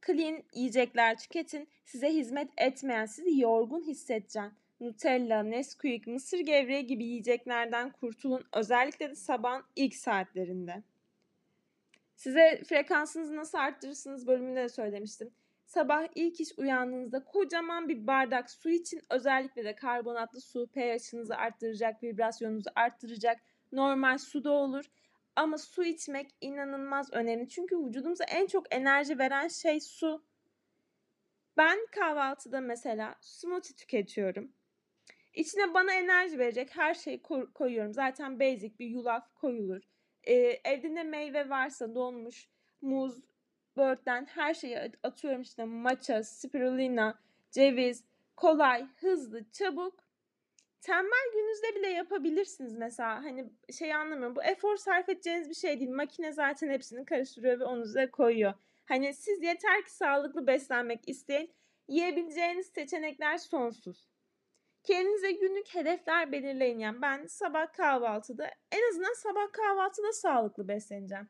clean 0.06 0.42
yiyecekler 0.54 1.18
tüketin. 1.18 1.68
Size 1.84 2.14
hizmet 2.14 2.48
etmeyen, 2.56 3.06
sizi 3.06 3.40
yorgun 3.40 3.82
hissedeceğin 3.82 4.52
Nutella, 4.80 5.42
Nesquik, 5.42 6.06
mısır 6.06 6.38
gevreği 6.38 6.86
gibi 6.86 7.04
yiyeceklerden 7.04 7.90
kurtulun. 7.90 8.44
Özellikle 8.52 9.10
de 9.10 9.14
sabahın 9.14 9.64
ilk 9.76 9.94
saatlerinde. 9.94 10.82
Size 12.16 12.62
frekansınızı 12.68 13.36
nasıl 13.36 13.58
arttırırsınız 13.58 14.26
bölümünde 14.26 14.62
de 14.62 14.68
söylemiştim. 14.68 15.34
Sabah 15.66 16.08
ilk 16.14 16.40
iş 16.40 16.58
uyandığınızda 16.58 17.24
kocaman 17.24 17.88
bir 17.88 18.06
bardak 18.06 18.50
su 18.50 18.70
için 18.70 19.00
özellikle 19.10 19.64
de 19.64 19.74
karbonatlı 19.74 20.40
su 20.40 20.66
pH'ınızı 20.66 21.36
arttıracak, 21.36 22.02
vibrasyonunuzu 22.02 22.70
arttıracak. 22.74 23.40
Normal 23.72 24.18
su 24.18 24.44
da 24.44 24.50
olur. 24.50 24.84
Ama 25.36 25.58
su 25.58 25.84
içmek 25.84 26.30
inanılmaz 26.40 27.12
önemli. 27.12 27.48
Çünkü 27.48 27.78
vücudumuza 27.78 28.24
en 28.24 28.46
çok 28.46 28.74
enerji 28.74 29.18
veren 29.18 29.48
şey 29.48 29.80
su. 29.80 30.24
Ben 31.56 31.78
kahvaltıda 31.92 32.60
mesela 32.60 33.14
smoothie 33.20 33.76
tüketiyorum. 33.76 34.52
İçine 35.34 35.74
bana 35.74 35.92
enerji 35.92 36.38
verecek 36.38 36.76
her 36.76 36.94
şeyi 36.94 37.22
koyuyorum. 37.54 37.92
Zaten 37.92 38.40
basic 38.40 38.78
bir 38.78 38.86
yulaf 38.86 39.34
koyulur. 39.34 39.82
Ee, 40.24 40.60
evde 40.64 40.94
ne 40.94 41.02
meyve 41.02 41.48
varsa 41.50 41.94
donmuş, 41.94 42.48
muz, 42.80 43.20
böğürtlen 43.76 44.26
her 44.26 44.54
şeyi 44.54 44.78
atıyorum 45.02 45.42
işte 45.42 45.64
matcha, 45.64 46.22
spirulina, 46.22 47.18
ceviz, 47.50 48.04
kolay, 48.36 48.86
hızlı, 49.00 49.50
çabuk. 49.52 50.02
Tembel 50.80 51.32
gününüzde 51.32 51.74
bile 51.74 51.88
yapabilirsiniz 51.88 52.74
mesela. 52.74 53.24
Hani 53.24 53.50
şey 53.78 53.94
anlamıyorum. 53.94 54.36
Bu 54.36 54.42
efor 54.42 54.76
sarf 54.76 55.08
edeceğiniz 55.08 55.50
bir 55.50 55.54
şey 55.54 55.80
değil. 55.80 55.90
Makine 55.90 56.32
zaten 56.32 56.68
hepsini 56.68 57.04
karıştırıyor 57.04 57.60
ve 57.60 57.64
onu 57.64 57.84
size 57.84 58.10
koyuyor. 58.10 58.54
Hani 58.84 59.14
siz 59.14 59.42
yeter 59.42 59.84
ki 59.84 59.92
sağlıklı 59.92 60.46
beslenmek 60.46 61.08
isteyin. 61.08 61.52
Yiyebileceğiniz 61.88 62.66
seçenekler 62.66 63.38
sonsuz. 63.38 64.11
Kendinize 64.84 65.32
günlük 65.32 65.74
hedefler 65.74 66.32
belirleyin. 66.32 66.78
Yani 66.78 67.02
ben 67.02 67.26
sabah 67.26 67.72
kahvaltıda 67.72 68.50
en 68.72 68.88
azından 68.90 69.14
sabah 69.14 69.52
kahvaltıda 69.52 70.12
sağlıklı 70.12 70.68
besleneceğim. 70.68 71.28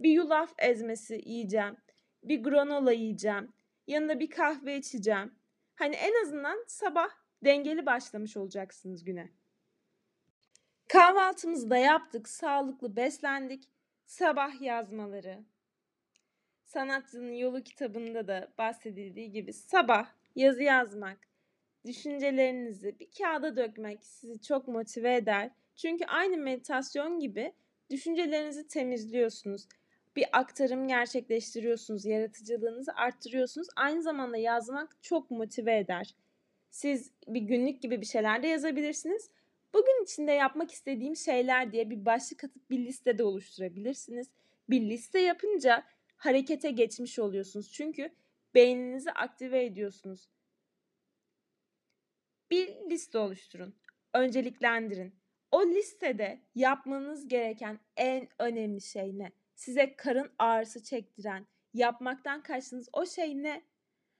Bir 0.00 0.10
yulaf 0.10 0.54
ezmesi 0.58 1.22
yiyeceğim. 1.24 1.76
Bir 2.22 2.42
granola 2.42 2.92
yiyeceğim. 2.92 3.52
Yanında 3.86 4.20
bir 4.20 4.30
kahve 4.30 4.76
içeceğim. 4.76 5.34
Hani 5.74 5.94
en 5.94 6.22
azından 6.22 6.64
sabah 6.66 7.08
dengeli 7.44 7.86
başlamış 7.86 8.36
olacaksınız 8.36 9.04
güne. 9.04 9.30
Kahvaltımızı 10.88 11.70
da 11.70 11.76
yaptık, 11.76 12.28
sağlıklı 12.28 12.96
beslendik. 12.96 13.68
Sabah 14.06 14.60
yazmaları. 14.60 15.44
Sanatçının 16.64 17.32
Yolu 17.32 17.62
kitabında 17.62 18.28
da 18.28 18.52
bahsedildiği 18.58 19.30
gibi 19.30 19.52
sabah 19.52 20.08
yazı 20.34 20.62
yazmak, 20.62 21.25
düşüncelerinizi 21.86 22.98
bir 22.98 23.08
kağıda 23.18 23.56
dökmek 23.56 24.04
sizi 24.04 24.42
çok 24.42 24.68
motive 24.68 25.14
eder. 25.14 25.50
Çünkü 25.76 26.04
aynı 26.04 26.36
meditasyon 26.36 27.20
gibi 27.20 27.52
düşüncelerinizi 27.90 28.68
temizliyorsunuz. 28.68 29.68
Bir 30.16 30.26
aktarım 30.32 30.88
gerçekleştiriyorsunuz, 30.88 32.06
yaratıcılığınızı 32.06 32.92
arttırıyorsunuz. 32.92 33.68
Aynı 33.76 34.02
zamanda 34.02 34.36
yazmak 34.36 35.02
çok 35.02 35.30
motive 35.30 35.78
eder. 35.78 36.14
Siz 36.70 37.10
bir 37.28 37.40
günlük 37.40 37.82
gibi 37.82 38.00
bir 38.00 38.06
şeyler 38.06 38.42
de 38.42 38.46
yazabilirsiniz. 38.46 39.30
Bugün 39.74 40.04
içinde 40.04 40.32
yapmak 40.32 40.70
istediğim 40.70 41.16
şeyler 41.16 41.72
diye 41.72 41.90
bir 41.90 42.04
başlık 42.04 42.44
atıp 42.44 42.70
bir 42.70 42.78
liste 42.78 43.18
de 43.18 43.24
oluşturabilirsiniz. 43.24 44.30
Bir 44.70 44.80
liste 44.80 45.20
yapınca 45.20 45.84
harekete 46.16 46.70
geçmiş 46.70 47.18
oluyorsunuz. 47.18 47.72
Çünkü 47.72 48.10
beyninizi 48.54 49.10
aktive 49.10 49.64
ediyorsunuz. 49.64 50.28
Bir 52.50 52.68
liste 52.90 53.18
oluşturun. 53.18 53.74
Önceliklendirin. 54.14 55.14
O 55.50 55.66
listede 55.66 56.40
yapmanız 56.54 57.28
gereken 57.28 57.80
en 57.96 58.28
önemli 58.38 58.80
şey 58.80 59.18
ne? 59.18 59.32
Size 59.54 59.96
karın 59.96 60.32
ağrısı 60.38 60.82
çektiren, 60.82 61.46
yapmaktan 61.74 62.42
kaçtığınız 62.42 62.88
o 62.92 63.06
şey 63.06 63.42
ne? 63.42 63.62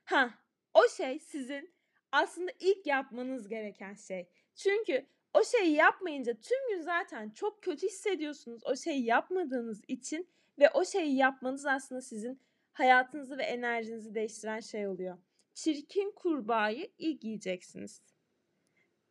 Ha, 0.04 0.34
o 0.74 0.88
şey 0.96 1.18
sizin 1.18 1.74
aslında 2.12 2.52
ilk 2.60 2.86
yapmanız 2.86 3.48
gereken 3.48 3.94
şey. 3.94 4.28
Çünkü 4.54 5.06
o 5.34 5.44
şeyi 5.44 5.72
yapmayınca 5.74 6.34
tüm 6.40 6.68
gün 6.68 6.80
zaten 6.80 7.30
çok 7.30 7.62
kötü 7.62 7.86
hissediyorsunuz 7.86 8.62
o 8.64 8.76
şeyi 8.76 9.04
yapmadığınız 9.04 9.82
için 9.88 10.28
ve 10.58 10.70
o 10.70 10.84
şeyi 10.84 11.16
yapmanız 11.16 11.66
aslında 11.66 12.00
sizin 12.00 12.40
hayatınızı 12.72 13.38
ve 13.38 13.42
enerjinizi 13.42 14.14
değiştiren 14.14 14.60
şey 14.60 14.88
oluyor. 14.88 15.18
Çirkin 15.54 16.12
kurbağayı 16.16 16.90
ilk 16.98 17.24
yiyeceksiniz. 17.24 18.02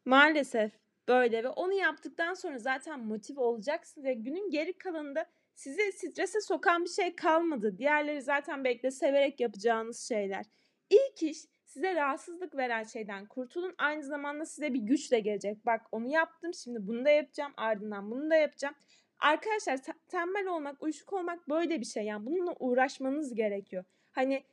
Maalesef 0.06 0.72
böyle 1.08 1.44
ve 1.44 1.50
onu 1.50 1.74
yaptıktan 1.74 2.34
sonra 2.34 2.60
zaten 2.60 3.00
motive 3.00 3.42
olacaksınız 3.42 4.06
ve 4.06 4.14
günün 4.14 4.50
geri 4.50 4.78
kalanında 4.78 5.26
sizi 5.56 5.92
strese 5.92 6.42
sokan 6.42 6.84
bir 6.86 6.90
şey 6.90 7.16
kalmadı. 7.16 7.78
Diğerleri 7.78 8.22
zaten 8.22 8.64
bekle 8.64 8.92
severek 8.92 9.40
yapacağınız 9.40 10.00
şeyler. 10.00 10.46
İlk 10.90 11.24
iş 11.24 11.38
size 11.66 11.96
rahatsızlık 11.96 12.58
veren 12.58 12.84
şeyden 12.84 13.26
kurtulun. 13.26 13.76
Aynı 13.78 14.04
zamanda 14.04 14.46
size 14.46 14.74
bir 14.74 14.80
güç 14.80 15.12
de 15.12 15.20
gelecek. 15.20 15.66
Bak 15.66 15.82
onu 15.92 16.08
yaptım 16.08 16.54
şimdi 16.54 16.88
bunu 16.88 17.06
da 17.06 17.10
yapacağım 17.10 17.54
ardından 17.58 18.12
bunu 18.12 18.30
da 18.30 18.36
yapacağım. 18.36 18.76
Arkadaşlar 19.20 19.80
tembel 20.08 20.48
olmak, 20.48 20.84
uyuşuk 20.84 21.14
olmak 21.14 21.50
böyle 21.50 21.80
bir 21.80 21.86
şey. 21.86 22.04
Yani 22.04 22.26
bununla 22.26 22.56
uğraşmanız 22.60 23.36
gerekiyor. 23.36 23.84
Hani 24.12 24.44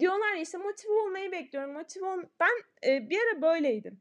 diyorlar 0.00 0.34
ya 0.34 0.42
işte 0.42 0.58
motive 0.58 0.92
olmayı 0.92 1.32
bekliyorum. 1.32 1.72
Motive 1.72 2.06
ol... 2.06 2.18
Ben 2.40 2.88
e, 2.90 3.10
bir 3.10 3.18
ara 3.18 3.42
böyleydim. 3.42 4.00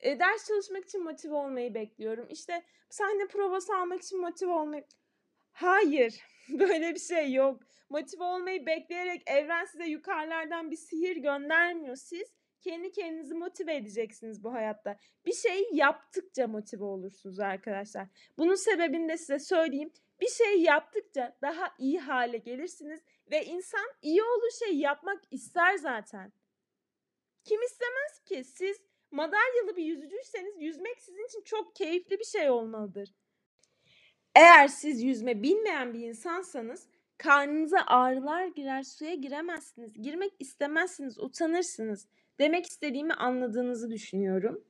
E, 0.00 0.18
ders 0.18 0.46
çalışmak 0.46 0.84
için 0.84 1.04
motive 1.04 1.34
olmayı 1.34 1.74
bekliyorum. 1.74 2.26
İşte 2.30 2.62
sahne 2.90 3.26
provası 3.26 3.76
almak 3.76 4.02
için 4.02 4.20
motive 4.20 4.52
olmayı... 4.52 4.84
Hayır. 5.52 6.20
Böyle 6.48 6.94
bir 6.94 7.00
şey 7.00 7.32
yok. 7.32 7.62
Motive 7.88 8.24
olmayı 8.24 8.66
bekleyerek 8.66 9.22
evren 9.26 9.64
size 9.64 9.86
yukarılardan 9.86 10.70
bir 10.70 10.76
sihir 10.76 11.16
göndermiyor. 11.16 11.96
Siz 11.96 12.32
kendi 12.60 12.92
kendinizi 12.92 13.34
motive 13.34 13.76
edeceksiniz 13.76 14.44
bu 14.44 14.52
hayatta. 14.52 14.98
Bir 15.26 15.32
şey 15.32 15.68
yaptıkça 15.72 16.46
motive 16.46 16.84
olursunuz 16.84 17.40
arkadaşlar. 17.40 18.06
Bunun 18.38 18.54
sebebini 18.54 19.08
de 19.08 19.16
size 19.16 19.38
söyleyeyim. 19.38 19.92
Bir 20.20 20.28
şey 20.28 20.62
yaptıkça 20.62 21.36
daha 21.42 21.74
iyi 21.78 22.00
hale 22.00 22.38
gelirsiniz 22.38 23.00
ve 23.30 23.44
insan 23.44 23.90
iyi 24.02 24.22
olduğu 24.22 24.50
şey 24.58 24.76
yapmak 24.76 25.22
ister 25.30 25.76
zaten. 25.76 26.32
Kim 27.44 27.62
istemez 27.62 28.20
ki? 28.24 28.44
Siz 28.44 28.80
madalyalı 29.10 29.76
bir 29.76 29.84
yüzücüyseniz 29.84 30.62
yüzmek 30.62 31.00
sizin 31.00 31.26
için 31.26 31.42
çok 31.44 31.76
keyifli 31.76 32.18
bir 32.18 32.24
şey 32.24 32.50
olmalıdır. 32.50 33.08
Eğer 34.34 34.68
siz 34.68 35.02
yüzme 35.02 35.42
bilmeyen 35.42 35.94
bir 35.94 36.00
insansanız 36.00 36.88
karnınıza 37.18 37.80
ağrılar 37.86 38.46
girer 38.46 38.82
suya 38.82 39.14
giremezsiniz. 39.14 40.02
Girmek 40.02 40.32
istemezsiniz, 40.38 41.18
utanırsınız. 41.18 42.08
Demek 42.38 42.66
istediğimi 42.66 43.14
anladığınızı 43.14 43.90
düşünüyorum. 43.90 44.64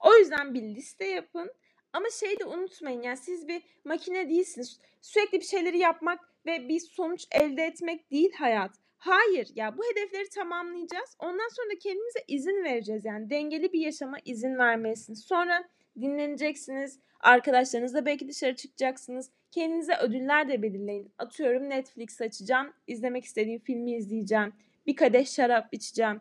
O 0.00 0.16
yüzden 0.16 0.54
bir 0.54 0.62
liste 0.62 1.04
yapın. 1.04 1.52
Ama 1.92 2.06
şeyi 2.20 2.38
de 2.40 2.44
unutmayın 2.44 3.02
yani 3.02 3.16
siz 3.16 3.48
bir 3.48 3.62
makine 3.84 4.28
değilsiniz. 4.28 4.80
Sürekli 5.00 5.40
bir 5.40 5.44
şeyleri 5.44 5.78
yapmak 5.78 6.20
ve 6.46 6.68
bir 6.68 6.80
sonuç 6.80 7.26
elde 7.30 7.62
etmek 7.62 8.10
değil 8.10 8.32
hayat. 8.32 8.83
Hayır 9.04 9.48
ya 9.54 9.78
bu 9.78 9.82
hedefleri 9.84 10.28
tamamlayacağız. 10.28 11.16
Ondan 11.18 11.48
sonra 11.48 11.70
da 11.70 11.78
kendimize 11.78 12.18
izin 12.28 12.64
vereceğiz. 12.64 13.04
Yani 13.04 13.30
dengeli 13.30 13.72
bir 13.72 13.80
yaşama 13.80 14.16
izin 14.24 14.58
vermelisiniz. 14.58 15.24
Sonra 15.24 15.64
dinleneceksiniz. 16.00 16.98
Arkadaşlarınızla 17.20 18.06
belki 18.06 18.28
dışarı 18.28 18.56
çıkacaksınız. 18.56 19.30
Kendinize 19.50 19.96
ödüller 19.96 20.48
de 20.48 20.62
belirleyin. 20.62 21.12
Atıyorum 21.18 21.70
Netflix 21.70 22.20
açacağım. 22.20 22.72
izlemek 22.86 23.24
istediğim 23.24 23.60
filmi 23.60 23.96
izleyeceğim. 23.96 24.52
Bir 24.86 24.96
kadeh 24.96 25.26
şarap 25.26 25.68
içeceğim. 25.72 26.20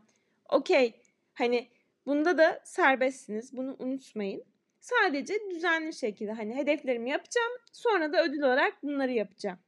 Okey. 0.50 1.02
Hani 1.34 1.67
bunda 2.06 2.38
da 2.38 2.62
serbestsiniz. 2.65 3.58
Bunu 3.58 3.76
unutmayın. 3.80 4.43
Sadece 4.80 5.34
düzenli 5.52 5.93
şekilde 5.93 6.32
hani 6.32 6.56
hedeflerimi 6.56 7.10
yapacağım. 7.10 7.52
Sonra 7.72 8.13
da 8.13 8.24
ödül 8.24 8.41
olarak 8.41 8.84
bunları 8.84 9.12
yapacağım. 9.12 9.60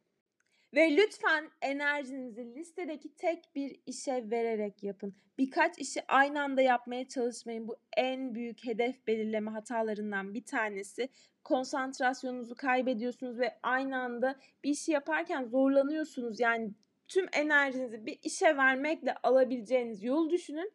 Ve 0.76 0.98
lütfen 0.98 1.52
enerjinizi 1.62 2.56
listedeki 2.56 3.16
tek 3.16 3.56
bir 3.56 3.80
işe 3.86 4.30
vererek 4.32 4.84
yapın. 4.84 5.16
Birkaç 5.38 5.80
işi 5.80 6.02
aynı 6.08 6.42
anda 6.42 6.62
yapmaya 6.62 7.08
çalışmayın. 7.08 7.68
Bu 7.68 7.78
en 7.98 8.36
büyük 8.36 8.66
hedef 8.66 9.08
belirleme 9.08 9.52
hatalarından 9.52 10.34
bir 10.34 10.46
tanesi. 10.46 11.10
Konsantrasyonunuzu 11.44 12.56
kaybediyorsunuz 12.56 13.40
ve 13.40 13.60
aynı 13.64 13.98
anda 13.98 14.40
bir 14.64 14.70
işi 14.70 14.92
yaparken 14.92 15.44
zorlanıyorsunuz. 15.44 16.40
Yani 16.40 16.72
tüm 17.08 17.26
enerjinizi 17.34 18.06
bir 18.06 18.20
işe 18.24 18.58
vermekle 18.58 19.16
alabileceğiniz 19.24 20.04
yolu 20.04 20.30
düşünün. 20.30 20.74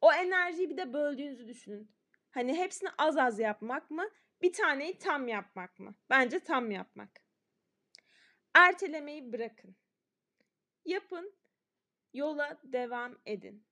O 0.00 0.12
enerjiyi 0.12 0.70
bir 0.70 0.76
de 0.76 0.92
böldüğünüzü 0.92 1.48
düşünün. 1.48 1.90
Hani 2.30 2.54
hepsini 2.54 2.88
az 2.98 3.16
az 3.16 3.38
yapmak 3.38 3.90
mı? 3.90 4.08
Bir 4.42 4.52
taneyi 4.52 4.98
tam 4.98 5.28
yapmak 5.28 5.78
mı? 5.78 5.94
Bence 6.10 6.40
tam 6.40 6.70
yapmak. 6.70 7.23
Ertelemeyi 8.54 9.32
bırakın. 9.32 9.76
Yapın. 10.84 11.34
Yola 12.12 12.60
devam 12.64 13.18
edin. 13.26 13.64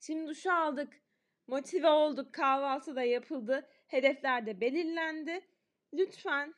Şimdi 0.00 0.26
duşu 0.28 0.52
aldık. 0.52 0.92
Motive 1.46 1.88
olduk. 1.88 2.34
Kahvaltı 2.34 2.96
da 2.96 3.02
yapıldı. 3.02 3.68
Hedefler 3.86 4.46
de 4.46 4.60
belirlendi. 4.60 5.40
Lütfen 5.94 6.54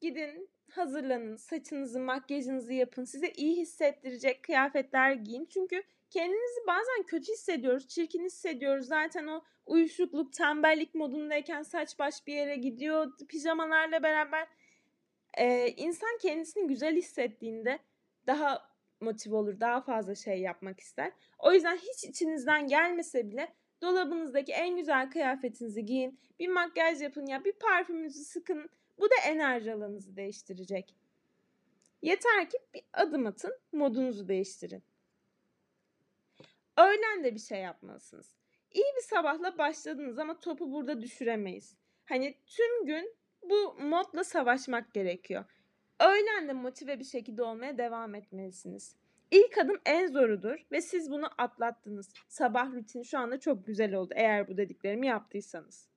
gidin 0.00 0.50
hazırlanın. 0.70 1.36
Saçınızı, 1.36 2.00
makyajınızı 2.00 2.72
yapın. 2.72 3.04
Size 3.04 3.30
iyi 3.30 3.56
hissettirecek 3.56 4.42
kıyafetler 4.42 5.12
giyin. 5.12 5.44
Çünkü 5.44 5.82
kendimizi 6.10 6.60
bazen 6.66 7.02
kötü 7.06 7.32
hissediyoruz, 7.32 7.88
çirkin 7.88 8.24
hissediyoruz. 8.24 8.86
Zaten 8.86 9.26
o 9.26 9.44
uyuşukluk, 9.66 10.32
tembellik 10.32 10.94
modundayken 10.94 11.62
saç 11.62 11.98
baş 11.98 12.26
bir 12.26 12.34
yere 12.34 12.56
gidiyor. 12.56 13.12
Pijamalarla 13.28 14.02
beraber 14.02 14.48
e, 15.38 15.68
insan 15.76 16.18
kendisini 16.22 16.66
güzel 16.66 16.96
hissettiğinde 16.96 17.78
daha 18.26 18.72
motive 19.00 19.36
olur, 19.36 19.60
daha 19.60 19.80
fazla 19.80 20.14
şey 20.14 20.40
yapmak 20.40 20.80
ister. 20.80 21.12
O 21.38 21.52
yüzden 21.52 21.76
hiç 21.76 22.04
içinizden 22.04 22.68
gelmese 22.68 23.30
bile 23.30 23.54
dolabınızdaki 23.82 24.52
en 24.52 24.76
güzel 24.76 25.10
kıyafetinizi 25.10 25.84
giyin, 25.84 26.20
bir 26.38 26.48
makyaj 26.48 27.02
yapın 27.02 27.26
ya 27.26 27.44
bir 27.44 27.52
parfümünüzü 27.52 28.24
sıkın. 28.24 28.70
Bu 28.98 29.10
da 29.10 29.14
enerji 29.26 29.72
alanınızı 29.72 30.16
değiştirecek. 30.16 30.96
Yeter 32.02 32.50
ki 32.50 32.58
bir 32.74 32.82
adım 32.92 33.26
atın, 33.26 33.58
modunuzu 33.72 34.28
değiştirin. 34.28 34.82
Öğlen 36.78 37.24
de 37.24 37.34
bir 37.34 37.40
şey 37.40 37.60
yapmalısınız. 37.60 38.34
İyi 38.70 38.84
bir 38.96 39.02
sabahla 39.02 39.58
başladınız 39.58 40.18
ama 40.18 40.40
topu 40.40 40.72
burada 40.72 41.02
düşüremeyiz. 41.02 41.76
Hani 42.04 42.34
tüm 42.46 42.86
gün 42.86 43.16
bu 43.42 43.74
modla 43.80 44.24
savaşmak 44.24 44.94
gerekiyor. 44.94 45.44
Öğlen 46.00 46.48
de 46.48 46.52
motive 46.52 46.98
bir 46.98 47.04
şekilde 47.04 47.42
olmaya 47.42 47.78
devam 47.78 48.14
etmelisiniz. 48.14 48.96
İlk 49.30 49.58
adım 49.58 49.80
en 49.86 50.06
zorudur 50.06 50.66
ve 50.72 50.80
siz 50.80 51.10
bunu 51.10 51.30
atlattınız. 51.38 52.08
Sabah 52.28 52.72
rutini 52.72 53.04
şu 53.04 53.18
anda 53.18 53.40
çok 53.40 53.66
güzel 53.66 53.94
oldu 53.94 54.14
eğer 54.16 54.48
bu 54.48 54.56
dediklerimi 54.56 55.06
yaptıysanız. 55.06 55.88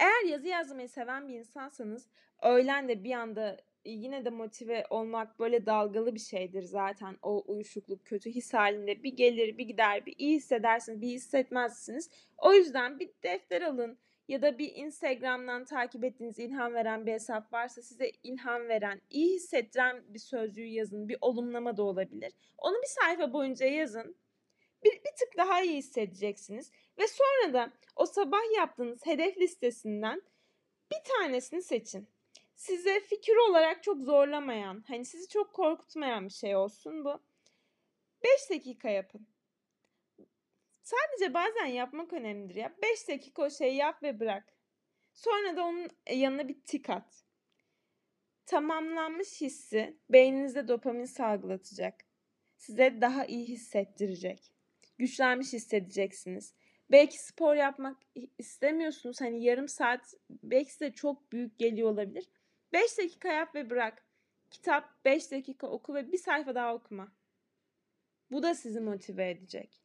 Eğer 0.00 0.30
yazı 0.30 0.48
yazmayı 0.48 0.88
seven 0.88 1.28
bir 1.28 1.34
insansanız 1.34 2.08
öğlen 2.42 2.88
de 2.88 3.04
bir 3.04 3.12
anda 3.12 3.56
yine 3.84 4.24
de 4.24 4.30
motive 4.30 4.84
olmak 4.90 5.38
böyle 5.38 5.66
dalgalı 5.66 6.14
bir 6.14 6.20
şeydir 6.20 6.62
zaten 6.62 7.16
o 7.22 7.44
uyuşukluk 7.46 8.04
kötü 8.04 8.30
his 8.30 8.54
halinde 8.54 9.02
bir 9.02 9.16
gelir 9.16 9.58
bir 9.58 9.64
gider 9.64 10.06
bir 10.06 10.14
iyi 10.18 10.36
hissedersiniz 10.36 11.00
bir 11.00 11.08
hissetmezsiniz. 11.08 12.10
O 12.38 12.52
yüzden 12.52 13.00
bir 13.00 13.10
defter 13.22 13.62
alın 13.62 13.98
ya 14.28 14.42
da 14.42 14.58
bir 14.58 14.74
Instagram'dan 14.74 15.64
takip 15.64 16.04
ettiğiniz 16.04 16.38
ilham 16.38 16.74
veren 16.74 17.06
bir 17.06 17.12
hesap 17.12 17.52
varsa 17.52 17.82
size 17.82 18.10
ilham 18.22 18.68
veren, 18.68 19.00
iyi 19.10 19.34
hissettiren 19.34 20.14
bir 20.14 20.18
sözcüğü 20.18 20.66
yazın. 20.66 21.08
Bir 21.08 21.18
olumlama 21.20 21.76
da 21.76 21.82
olabilir. 21.82 22.32
Onu 22.58 22.74
bir 22.82 22.88
sayfa 22.88 23.32
boyunca 23.32 23.66
yazın. 23.66 24.16
Bir, 24.84 24.92
bir 24.92 25.12
tık 25.18 25.36
daha 25.36 25.62
iyi 25.62 25.76
hissedeceksiniz. 25.76 26.72
Ve 26.98 27.04
sonra 27.08 27.52
da 27.52 27.72
o 27.96 28.06
sabah 28.06 28.56
yaptığınız 28.56 29.06
hedef 29.06 29.38
listesinden 29.38 30.22
bir 30.90 31.10
tanesini 31.12 31.62
seçin. 31.62 32.08
Size 32.56 33.00
fikir 33.00 33.36
olarak 33.50 33.82
çok 33.82 34.00
zorlamayan, 34.00 34.84
hani 34.88 35.04
sizi 35.04 35.28
çok 35.28 35.52
korkutmayan 35.52 36.24
bir 36.28 36.32
şey 36.32 36.56
olsun 36.56 37.04
bu. 37.04 37.20
5 38.24 38.50
dakika 38.50 38.88
yapın. 38.88 39.31
Sadece 40.82 41.34
bazen 41.34 41.66
yapmak 41.66 42.12
önemlidir 42.12 42.54
ya. 42.54 42.76
5 42.82 43.08
dakika 43.08 43.42
o 43.42 43.50
şeyi 43.50 43.76
yap 43.76 44.02
ve 44.02 44.20
bırak. 44.20 44.44
Sonra 45.12 45.56
da 45.56 45.64
onun 45.64 45.88
yanına 46.10 46.48
bir 46.48 46.60
tik 46.64 46.90
at. 46.90 47.24
Tamamlanmış 48.46 49.40
hissi 49.40 49.98
beyninizde 50.10 50.68
dopamin 50.68 51.04
salgılatacak. 51.04 51.94
Size 52.56 53.00
daha 53.00 53.24
iyi 53.24 53.48
hissettirecek. 53.48 54.52
Güçlenmiş 54.98 55.52
hissedeceksiniz. 55.52 56.54
Belki 56.90 57.24
spor 57.24 57.54
yapmak 57.54 57.98
istemiyorsunuz. 58.38 59.20
Hani 59.20 59.44
yarım 59.44 59.68
saat 59.68 60.14
belki 60.30 60.72
size 60.72 60.92
çok 60.92 61.32
büyük 61.32 61.58
geliyor 61.58 61.90
olabilir. 61.90 62.28
5 62.72 62.98
dakika 62.98 63.28
yap 63.32 63.54
ve 63.54 63.70
bırak. 63.70 64.06
Kitap 64.50 65.04
5 65.04 65.30
dakika 65.30 65.66
oku 65.66 65.94
ve 65.94 66.12
bir 66.12 66.18
sayfa 66.18 66.54
daha 66.54 66.74
okuma. 66.74 67.12
Bu 68.30 68.42
da 68.42 68.54
sizi 68.54 68.80
motive 68.80 69.30
edecek 69.30 69.81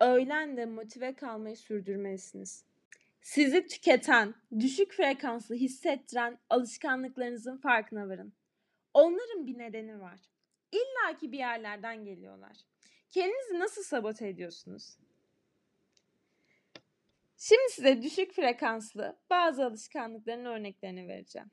öğlen 0.00 0.56
de 0.56 0.66
motive 0.66 1.14
kalmayı 1.14 1.56
sürdürmelisiniz. 1.56 2.64
Sizi 3.20 3.66
tüketen, 3.66 4.34
düşük 4.60 4.92
frekanslı 4.92 5.54
hissettiren 5.54 6.38
alışkanlıklarınızın 6.50 7.56
farkına 7.56 8.08
varın. 8.08 8.32
Onların 8.94 9.46
bir 9.46 9.58
nedeni 9.58 10.00
var. 10.00 10.20
İlla 10.72 11.18
ki 11.18 11.32
bir 11.32 11.38
yerlerden 11.38 12.04
geliyorlar. 12.04 12.56
Kendinizi 13.10 13.58
nasıl 13.58 13.82
sabote 13.82 14.28
ediyorsunuz? 14.28 14.98
Şimdi 17.36 17.70
size 17.70 18.02
düşük 18.02 18.32
frekanslı 18.32 19.16
bazı 19.30 19.64
alışkanlıkların 19.64 20.44
örneklerini 20.44 21.08
vereceğim. 21.08 21.50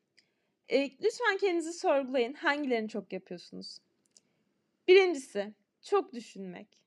E, 0.69 0.83
lütfen 0.83 1.37
kendinizi 1.39 1.73
sorgulayın. 1.73 2.33
Hangilerini 2.33 2.89
çok 2.89 3.13
yapıyorsunuz? 3.13 3.77
Birincisi, 4.87 5.53
çok 5.81 6.13
düşünmek. 6.13 6.84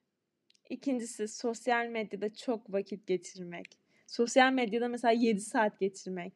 İkincisi 0.69 1.29
sosyal 1.29 1.87
medyada 1.87 2.35
çok 2.35 2.73
vakit 2.73 3.07
geçirmek. 3.07 3.79
Sosyal 4.07 4.53
medyada 4.53 4.89
mesela 4.89 5.13
7 5.13 5.41
saat 5.41 5.81
geçirmek. 5.81 6.33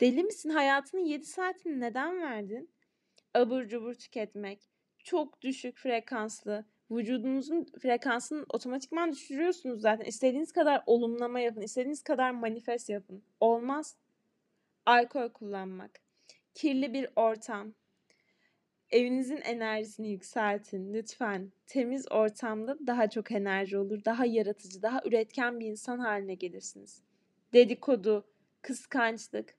Deli 0.00 0.24
misin? 0.24 0.50
Hayatının 0.50 1.04
7 1.04 1.26
saatini 1.26 1.80
neden 1.80 2.22
verdin? 2.22 2.70
Abur 3.34 3.64
cubur 3.64 3.94
tüketmek. 3.94 4.70
Çok 4.98 5.42
düşük 5.42 5.78
frekanslı. 5.78 6.64
Vücudunuzun 6.90 7.66
frekansını 7.82 8.44
otomatikman 8.48 9.12
düşürüyorsunuz 9.12 9.80
zaten. 9.80 10.04
İstediğiniz 10.04 10.52
kadar 10.52 10.82
olumlama 10.86 11.40
yapın. 11.40 11.60
istediğiniz 11.60 12.02
kadar 12.02 12.30
manifest 12.30 12.90
yapın. 12.90 13.22
Olmaz. 13.40 13.96
Alkol 14.86 15.28
kullanmak. 15.28 16.00
Kirli 16.54 16.92
bir 16.92 17.08
ortam. 17.16 17.74
Evinizin 18.92 19.40
enerjisini 19.40 20.10
yükseltin 20.10 20.94
lütfen. 20.94 21.52
Temiz 21.66 22.12
ortamda 22.12 22.86
daha 22.86 23.10
çok 23.10 23.32
enerji 23.32 23.78
olur, 23.78 24.04
daha 24.04 24.26
yaratıcı, 24.26 24.82
daha 24.82 25.00
üretken 25.04 25.60
bir 25.60 25.66
insan 25.66 25.98
haline 25.98 26.34
gelirsiniz. 26.34 27.02
Dedikodu, 27.52 28.24
kıskançlık, 28.62 29.54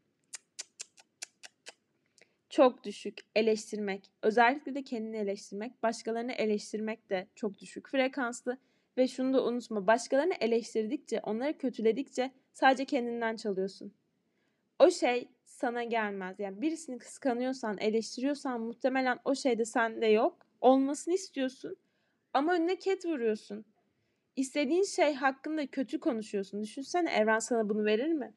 çok 2.50 2.84
düşük 2.84 3.20
eleştirmek, 3.36 4.12
özellikle 4.22 4.76
de 4.76 4.84
kendini 4.84 5.18
eleştirmek, 5.18 5.84
başkalarını 5.84 6.32
eleştirmek 6.32 7.10
de 7.10 7.28
çok 7.36 7.60
düşük 7.60 7.90
frekanslı 7.90 8.58
ve 8.98 9.08
şunu 9.08 9.34
da 9.34 9.46
unutma, 9.46 9.88
başkalarını 9.88 10.34
eleştirdikçe, 10.40 11.20
onları 11.24 11.58
kötüledikçe 11.58 12.32
sadece 12.54 12.86
kendinden 12.86 13.36
çalıyorsun. 13.36 13.94
O 14.80 14.92
şey 14.92 15.28
sana 15.64 15.84
gelmez. 15.84 16.40
Yani 16.40 16.62
birisini 16.62 16.98
kıskanıyorsan, 16.98 17.78
eleştiriyorsan 17.78 18.62
muhtemelen 18.62 19.20
o 19.26 19.36
şey 19.36 19.58
de 19.58 19.66
sende 19.66 20.08
yok. 20.08 20.38
Olmasını 20.62 21.14
istiyorsun 21.14 21.76
ama 22.34 22.54
önüne 22.54 22.76
ket 22.76 23.06
vuruyorsun. 23.06 23.66
İstediğin 24.36 24.84
şey 24.84 25.14
hakkında 25.14 25.68
kötü 25.68 26.00
konuşuyorsun. 26.00 26.64
Düşünsene 26.64 27.12
evren 27.12 27.40
sana 27.40 27.70
bunu 27.70 27.86
verir 27.86 28.14
mi? 28.14 28.34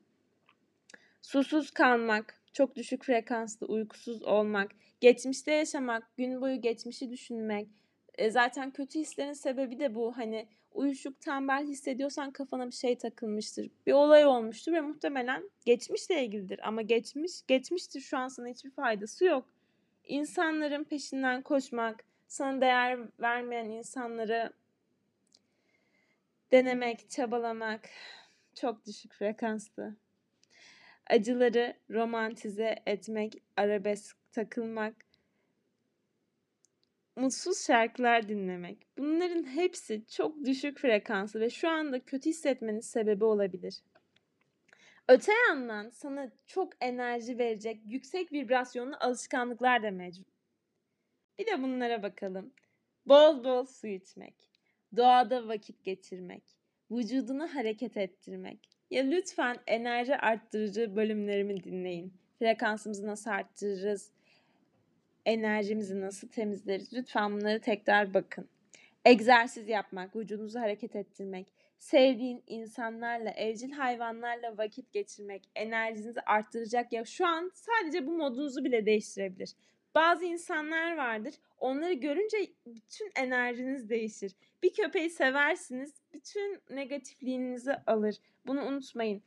Susuz 1.23 1.71
kalmak, 1.71 2.43
çok 2.53 2.77
düşük 2.77 3.05
frekanslı, 3.05 3.67
uykusuz 3.67 4.23
olmak, 4.23 4.71
geçmişte 5.01 5.53
yaşamak, 5.53 6.17
gün 6.17 6.41
boyu 6.41 6.61
geçmişi 6.61 7.11
düşünmek. 7.11 7.69
E 8.15 8.31
zaten 8.31 8.71
kötü 8.71 8.99
hislerin 8.99 9.33
sebebi 9.33 9.79
de 9.79 9.95
bu. 9.95 10.17
Hani 10.17 10.49
uyuşuk, 10.77 11.21
tembel 11.21 11.67
hissediyorsan 11.67 12.31
kafana 12.31 12.67
bir 12.67 12.75
şey 12.75 12.99
takılmıştır. 12.99 13.71
Bir 13.87 13.93
olay 13.93 14.27
olmuştur 14.27 14.73
ve 14.73 14.81
muhtemelen 14.81 15.51
geçmişle 15.65 16.25
ilgilidir. 16.25 16.69
Ama 16.69 16.83
geçmiş, 16.83 17.33
geçmiştir 17.47 18.01
şu 18.01 18.19
an 18.19 18.29
sana 18.29 18.49
hiçbir 18.49 18.71
faydası 18.71 19.25
yok. 19.25 19.49
İnsanların 20.05 20.85
peşinden 20.85 21.43
koşmak, 21.43 22.05
sana 22.29 22.61
değer 22.61 22.99
vermeyen 23.21 23.65
insanları 23.65 24.53
denemek, 26.53 27.11
çabalamak 27.11 27.89
çok 28.55 28.87
düşük 28.87 29.13
frekanslı. 29.13 29.97
Acıları 31.11 31.75
romantize 31.91 32.83
etmek, 32.87 33.43
arabesk 33.57 34.17
takılmak, 34.33 34.95
mutsuz 37.17 37.67
şarkılar 37.67 38.29
dinlemek. 38.29 38.79
Bunların 38.99 39.45
hepsi 39.45 40.07
çok 40.07 40.45
düşük 40.45 40.79
frekanslı 40.79 41.41
ve 41.41 41.51
şu 41.51 41.69
anda 41.69 42.01
kötü 42.01 42.31
hissetmenin 42.31 42.81
sebebi 42.81 43.25
olabilir. 43.25 43.83
Öte 45.09 45.33
yandan 45.49 45.89
sana 45.91 46.31
çok 46.47 46.73
enerji 46.81 47.39
verecek 47.39 47.81
yüksek 47.85 48.33
vibrasyonlu 48.33 48.97
alışkanlıklar 49.01 49.83
da 49.83 49.91
mevcut. 49.91 50.27
Bir 51.39 51.47
de 51.47 51.63
bunlara 51.63 52.03
bakalım. 52.03 52.53
Bol 53.07 53.45
bol 53.45 53.65
su 53.65 53.87
içmek, 53.87 54.35
doğada 54.97 55.49
vakit 55.49 55.85
geçirmek, 55.85 56.43
vücudunu 56.91 57.55
hareket 57.55 57.97
ettirmek, 57.97 58.77
Ya 58.91 59.03
lütfen 59.05 59.57
enerji 59.67 60.17
arttırıcı 60.17 60.97
bölümlerimi 60.97 61.65
dinleyin. 61.65 62.15
Frekansımızı 62.39 63.07
nasıl 63.07 63.31
arttırırız? 63.31 64.13
Enerjimizi 65.27 66.01
nasıl 66.01 66.29
temizleriz? 66.29 66.93
Lütfen 66.93 67.33
bunları 67.33 67.61
tekrar 67.61 68.15
bakın. 68.15 68.49
Egzersiz 69.05 69.69
yapmak, 69.69 70.17
vücudunuzu 70.17 70.61
hareket 70.61 70.97
ettirmek, 70.97 71.53
sevdiğin 71.79 72.43
insanlarla, 72.47 73.31
evcil 73.31 73.73
hayvanlarla 73.73 74.59
vakit 74.59 74.93
geçirmek 74.93 75.51
enerjinizi 75.55 76.21
arttıracak 76.21 76.93
ya 76.93 77.05
şu 77.05 77.27
an 77.27 77.51
sadece 77.55 78.07
bu 78.07 78.17
modunuzu 78.17 78.65
bile 78.65 78.87
değiştirebilir. 78.87 79.53
Bazı 79.95 80.25
insanlar 80.25 80.97
vardır. 80.97 81.35
Onları 81.59 81.93
görünce 81.93 82.37
bütün 82.67 83.11
enerjiniz 83.17 83.89
değişir. 83.89 84.33
Bir 84.63 84.73
köpeği 84.73 85.11
seversiniz, 85.11 85.95
bütün 86.13 86.61
negatifliğinizi 86.71 87.75
alır. 87.87 88.17
Bunu 88.47 88.65
unutmayın. 88.65 89.23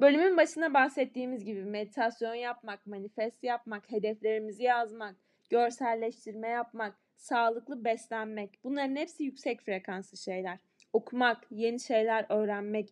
Bölümün 0.00 0.36
başında 0.36 0.74
bahsettiğimiz 0.74 1.44
gibi 1.44 1.64
meditasyon 1.64 2.34
yapmak, 2.34 2.86
manifest 2.86 3.44
yapmak, 3.44 3.90
hedeflerimizi 3.90 4.62
yazmak, 4.62 5.16
görselleştirme 5.50 6.48
yapmak, 6.48 6.94
sağlıklı 7.16 7.84
beslenmek 7.84 8.58
bunların 8.64 8.96
hepsi 8.96 9.24
yüksek 9.24 9.60
frekanslı 9.60 10.18
şeyler. 10.18 10.58
Okumak, 10.92 11.46
yeni 11.50 11.80
şeyler 11.80 12.26
öğrenmek, 12.28 12.88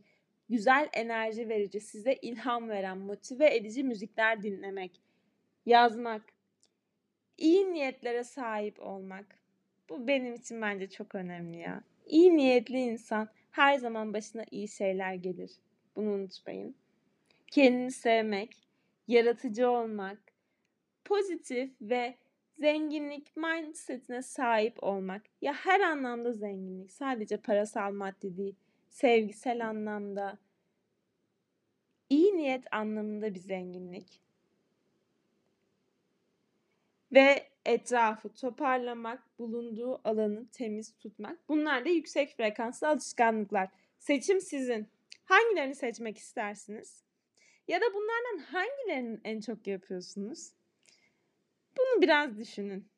güzel 0.49 0.89
enerji 0.93 1.49
verici, 1.49 1.81
size 1.81 2.13
ilham 2.13 2.69
veren, 2.69 2.99
motive 2.99 3.57
edici 3.57 3.85
müzikler 3.85 4.43
dinlemek, 4.43 5.01
yazmak, 5.67 6.23
iyi 7.39 7.73
niyetlere 7.73 8.25
sahip 8.25 8.81
olmak. 8.81 9.27
Bu 9.89 10.09
benim 10.09 10.35
için 10.35 10.63
bence 10.63 10.91
çok 10.91 11.15
önemli 11.15 11.59
ya. 11.59 11.85
İyi 12.07 12.37
niyetli 12.37 12.79
insan 12.79 13.29
her 13.51 13.79
zaman 13.79 14.15
başına 14.15 14.45
iyi 14.51 14.69
şeyler 14.69 15.15
gelir. 15.15 15.51
Bunu 15.97 16.11
unutmayın. 16.11 16.82
Kendini 17.53 17.93
sevmek, 17.93 18.69
yaratıcı 19.09 19.71
olmak, 19.71 20.19
pozitif 21.05 21.73
ve 21.81 22.17
zenginlik 22.59 23.37
mindsetine 23.37 24.23
sahip 24.23 24.83
olmak. 24.83 25.23
Ya 25.43 25.53
her 25.53 25.81
anlamda 25.81 26.33
zenginlik. 26.33 26.91
Sadece 26.91 27.37
parasal 27.37 27.93
maddi 27.93 28.37
değil. 28.37 28.55
Sevgisel 28.89 29.69
anlamda, 29.69 30.39
iyi 32.11 32.37
niyet 32.37 32.75
anlamında 32.75 33.35
bir 33.35 33.41
zenginlik. 33.41 34.21
Ve 37.13 37.49
etrafı 37.65 38.29
toparlamak, 38.29 39.39
bulunduğu 39.39 40.01
alanı 40.05 40.47
temiz 40.49 40.97
tutmak. 40.97 41.49
Bunlar 41.49 41.85
da 41.85 41.89
yüksek 41.89 42.37
frekanslı 42.37 42.89
alışkanlıklar. 42.89 43.69
Seçim 43.99 44.41
sizin. 44.41 44.89
Hangilerini 45.25 45.75
seçmek 45.75 46.19
istersiniz? 46.19 47.03
Ya 47.73 47.81
da 47.81 47.85
bunlardan 47.95 48.39
hangilerini 48.39 49.21
en 49.25 49.41
çok 49.41 49.67
yapıyorsunuz? 49.67 50.53
Bunu 51.79 52.03
biraz 52.03 52.39
düşünün. 52.39 52.89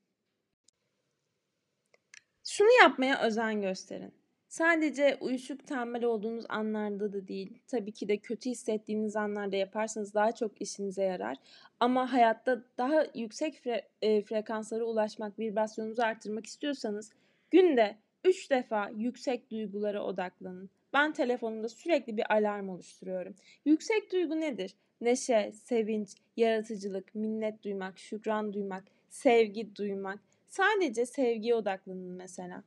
Şunu 2.44 2.68
yapmaya 2.82 3.22
özen 3.22 3.62
gösterin. 3.62 4.14
Sadece 4.48 5.18
uyuşuk 5.20 5.66
tembel 5.66 6.04
olduğunuz 6.04 6.44
anlarda 6.48 7.12
da 7.12 7.28
değil. 7.28 7.58
Tabii 7.68 7.92
ki 7.92 8.08
de 8.08 8.18
kötü 8.18 8.50
hissettiğiniz 8.50 9.16
anlarda 9.16 9.56
yaparsanız 9.56 10.14
daha 10.14 10.32
çok 10.32 10.62
işinize 10.62 11.02
yarar. 11.02 11.36
Ama 11.80 12.12
hayatta 12.12 12.64
daha 12.78 13.06
yüksek 13.14 13.54
fre- 13.66 13.84
e, 14.02 14.22
frekanslara 14.22 14.84
ulaşmak, 14.84 15.38
vibrasyonunuzu 15.38 16.02
arttırmak 16.02 16.46
istiyorsanız 16.46 17.12
günde 17.50 17.98
3 18.24 18.50
defa 18.50 18.90
yüksek 18.96 19.50
duygulara 19.50 20.02
odaklanın. 20.02 20.70
Ben 20.94 21.12
telefonumda 21.12 21.68
sürekli 21.68 22.16
bir 22.16 22.32
alarm 22.32 22.68
oluşturuyorum. 22.68 23.34
Yüksek 23.64 24.12
duygu 24.12 24.40
nedir? 24.40 24.74
Neşe, 25.00 25.52
sevinç, 25.52 26.14
yaratıcılık, 26.36 27.14
minnet 27.14 27.62
duymak, 27.62 27.98
şükran 27.98 28.52
duymak, 28.52 28.84
sevgi 29.10 29.76
duymak. 29.76 30.18
Sadece 30.46 31.06
sevgiye 31.06 31.54
odaklanın 31.54 32.12
mesela 32.12 32.62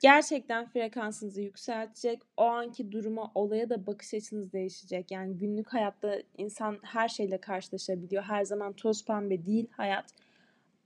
gerçekten 0.00 0.66
frekansınızı 0.66 1.40
yükseltecek. 1.40 2.22
O 2.36 2.42
anki 2.44 2.92
duruma, 2.92 3.32
olaya 3.34 3.70
da 3.70 3.86
bakış 3.86 4.14
açınız 4.14 4.52
değişecek. 4.52 5.10
Yani 5.10 5.38
günlük 5.38 5.72
hayatta 5.72 6.22
insan 6.38 6.78
her 6.82 7.08
şeyle 7.08 7.38
karşılaşabiliyor. 7.38 8.22
Her 8.22 8.44
zaman 8.44 8.72
toz 8.72 9.04
pembe 9.04 9.46
değil 9.46 9.66
hayat. 9.70 10.14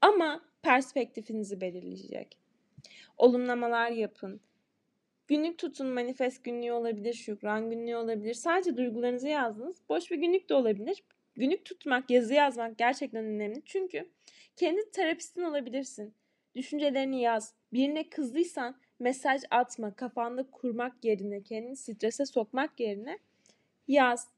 Ama 0.01 0.41
perspektifinizi 0.63 1.61
belirleyecek. 1.61 2.39
Olumlamalar 3.17 3.91
yapın. 3.91 4.41
Günlük 5.29 5.59
tutun, 5.59 5.87
manifest 5.87 6.45
günlüğü 6.45 6.73
olabilir, 6.73 7.15
şükran 7.15 7.71
günlüğü 7.71 7.97
olabilir. 7.97 8.35
Sadece 8.35 8.77
duygularınızı 8.77 9.29
yazdınız. 9.29 9.77
Boş 9.89 10.11
bir 10.11 10.17
günlük 10.17 10.49
de 10.49 10.55
olabilir. 10.55 11.03
Günlük 11.35 11.65
tutmak, 11.65 12.11
yazı 12.11 12.35
yazmak 12.35 12.79
gerçekten 12.79 13.25
önemli. 13.25 13.63
Çünkü 13.65 14.09
kendi 14.57 14.91
terapistin 14.91 15.43
olabilirsin. 15.43 16.15
Düşüncelerini 16.55 17.21
yaz. 17.21 17.55
Birine 17.73 18.09
kızdıysan 18.09 18.77
mesaj 18.99 19.43
atma, 19.51 19.95
kafanda 19.95 20.51
kurmak 20.51 21.05
yerine, 21.05 21.43
kendini 21.43 21.77
strese 21.77 22.27
sokmak 22.27 22.81
yerine 22.81 23.19
yaz. 23.89 24.29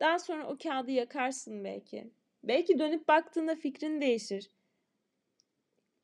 Daha 0.00 0.18
sonra 0.18 0.46
o 0.46 0.58
kağıdı 0.62 0.90
yakarsın 0.90 1.64
belki. 1.64 2.10
Belki 2.44 2.78
dönüp 2.78 3.08
baktığında 3.08 3.54
fikrin 3.54 4.00
değişir. 4.00 4.50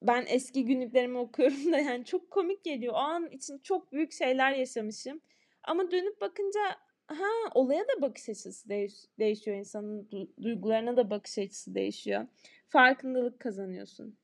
Ben 0.02 0.24
eski 0.28 0.64
günlüklerimi 0.64 1.18
okuyorum 1.18 1.72
da 1.72 1.78
yani 1.78 2.04
çok 2.04 2.30
komik 2.30 2.64
geliyor. 2.64 2.94
O 2.94 2.96
an 2.96 3.30
için 3.30 3.58
çok 3.58 3.92
büyük 3.92 4.12
şeyler 4.12 4.52
yaşamışım. 4.52 5.20
Ama 5.62 5.90
dönüp 5.90 6.20
bakınca 6.20 6.60
ha 7.06 7.28
olaya 7.54 7.82
da 7.88 8.02
bakış 8.02 8.28
açısı 8.28 8.68
değiş, 8.68 8.94
değişiyor 9.18 9.56
insanın 9.56 10.08
duygularına 10.42 10.96
da 10.96 11.10
bakış 11.10 11.38
açısı 11.38 11.74
değişiyor. 11.74 12.26
Farkındalık 12.68 13.40
kazanıyorsun. 13.40 14.18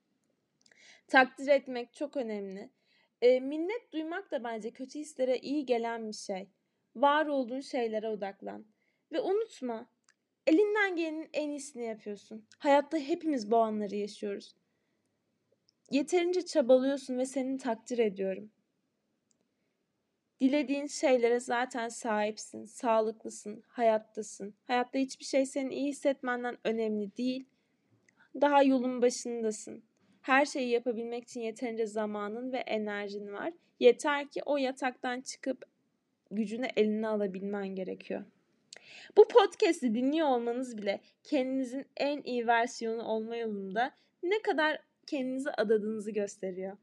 Takdir 1.09 1.49
etmek 1.49 1.95
çok 1.95 2.17
önemli. 2.17 2.71
E, 3.23 3.41
minnet 3.41 3.93
duymak 3.93 4.31
da 4.31 4.45
bence 4.45 4.71
kötü 4.71 4.99
hislere 4.99 5.39
iyi 5.39 5.67
gelen 5.67 6.09
bir 6.09 6.17
şey. 6.17 6.49
Var 6.97 7.27
olduğun 7.27 7.61
şeylere 7.61 8.09
odaklan. 8.09 8.67
Ve 9.13 9.21
unutma, 9.21 9.91
elinden 10.47 10.97
gelenin 10.97 11.29
en 11.33 11.51
iyisini 11.51 11.85
yapıyorsun. 11.85 12.47
Hayatta 12.59 12.99
hepimiz 12.99 13.51
bu 13.51 13.57
anları 13.57 13.97
yaşıyoruz. 13.97 14.55
Yeterince 15.91 16.45
çabalıyorsun 16.47 17.19
ve 17.19 17.27
seni 17.27 17.59
takdir 17.59 17.99
ediyorum. 17.99 18.51
Dilediğin 20.41 20.87
şeylere 20.87 21.41
zaten 21.41 21.89
sahipsin, 21.89 22.65
sağlıklısın, 22.65 23.63
hayattasın. 23.67 24.55
Hayatta 24.65 24.99
hiçbir 24.99 25.25
şey 25.25 25.47
senin 25.47 25.71
iyi 25.71 25.89
hissetmenden 25.89 26.59
önemli 26.65 27.17
değil. 27.17 27.49
Daha 28.41 28.63
yolun 28.63 29.03
başındasın. 29.03 29.83
Her 30.23 30.45
şeyi 30.45 30.69
yapabilmek 30.69 31.25
için 31.25 31.41
yeterince 31.41 31.87
zamanın 31.87 32.53
ve 32.53 32.59
enerjin 32.59 33.33
var. 33.33 33.53
Yeter 33.81 34.29
ki 34.29 34.43
o 34.47 34.57
yataktan 34.57 35.21
çıkıp 35.21 35.65
gücünü 36.31 36.67
eline 36.77 37.09
alabilmen 37.09 37.69
gerekiyor. 37.69 38.25
Bu 39.17 39.29
podcast'i 39.29 39.95
dinliyor 39.95 40.29
olmanız 40.29 40.79
bile 40.79 41.01
kendinizin 41.23 41.87
en 41.97 42.23
iyi 42.23 42.47
versiyonu 42.47 43.03
olma 43.03 43.37
yolunda 43.37 43.95
ne 44.23 44.43
kadar 44.43 44.79
kendinizi 45.07 45.51
adadığınızı 45.51 46.11
gösteriyor. 46.11 46.77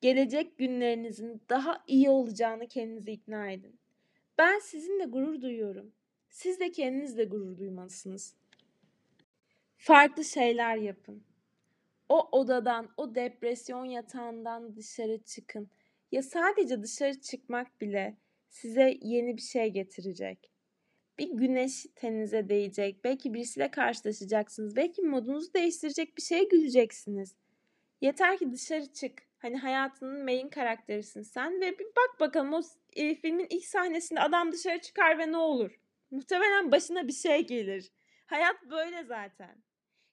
Gelecek 0.00 0.58
günlerinizin 0.58 1.42
daha 1.48 1.84
iyi 1.86 2.10
olacağını 2.10 2.68
kendinize 2.68 3.12
ikna 3.12 3.50
edin. 3.50 3.78
Ben 4.38 4.58
sizinle 4.58 5.04
gurur 5.04 5.40
duyuyorum. 5.40 5.92
Siz 6.28 6.60
de 6.60 6.72
kendinizle 6.72 7.24
gurur 7.24 7.58
duymalısınız. 7.58 8.34
Farklı 9.76 10.24
şeyler 10.24 10.76
yapın. 10.76 11.22
O 12.08 12.28
odadan, 12.38 12.88
o 12.96 13.14
depresyon 13.14 13.84
yatağından 13.84 14.76
dışarı 14.76 15.18
çıkın. 15.18 15.70
Ya 16.12 16.22
sadece 16.22 16.82
dışarı 16.82 17.20
çıkmak 17.20 17.80
bile 17.80 18.16
size 18.48 18.98
yeni 19.02 19.36
bir 19.36 19.42
şey 19.42 19.70
getirecek. 19.70 20.53
Bir 21.18 21.30
güneş 21.30 21.86
teninize 21.96 22.48
değecek. 22.48 23.04
Belki 23.04 23.34
birisiyle 23.34 23.70
karşılaşacaksınız. 23.70 24.76
Belki 24.76 25.02
modunuzu 25.02 25.54
değiştirecek 25.54 26.16
bir 26.16 26.22
şeye 26.22 26.44
güleceksiniz. 26.44 27.36
Yeter 28.00 28.38
ki 28.38 28.52
dışarı 28.52 28.92
çık. 28.92 29.22
Hani 29.38 29.56
hayatının 29.56 30.24
main 30.24 30.48
karakterisin 30.48 31.22
sen 31.22 31.60
ve 31.60 31.78
bir 31.78 31.86
bak 31.86 32.20
bakalım 32.20 32.52
o 32.52 32.60
e, 32.96 33.14
filmin 33.14 33.46
ilk 33.50 33.64
sahnesinde 33.64 34.20
adam 34.20 34.52
dışarı 34.52 34.80
çıkar 34.80 35.18
ve 35.18 35.32
ne 35.32 35.36
olur? 35.36 35.80
Muhtemelen 36.10 36.72
başına 36.72 37.08
bir 37.08 37.12
şey 37.12 37.46
gelir. 37.46 37.92
Hayat 38.26 38.56
böyle 38.70 39.04
zaten. 39.04 39.62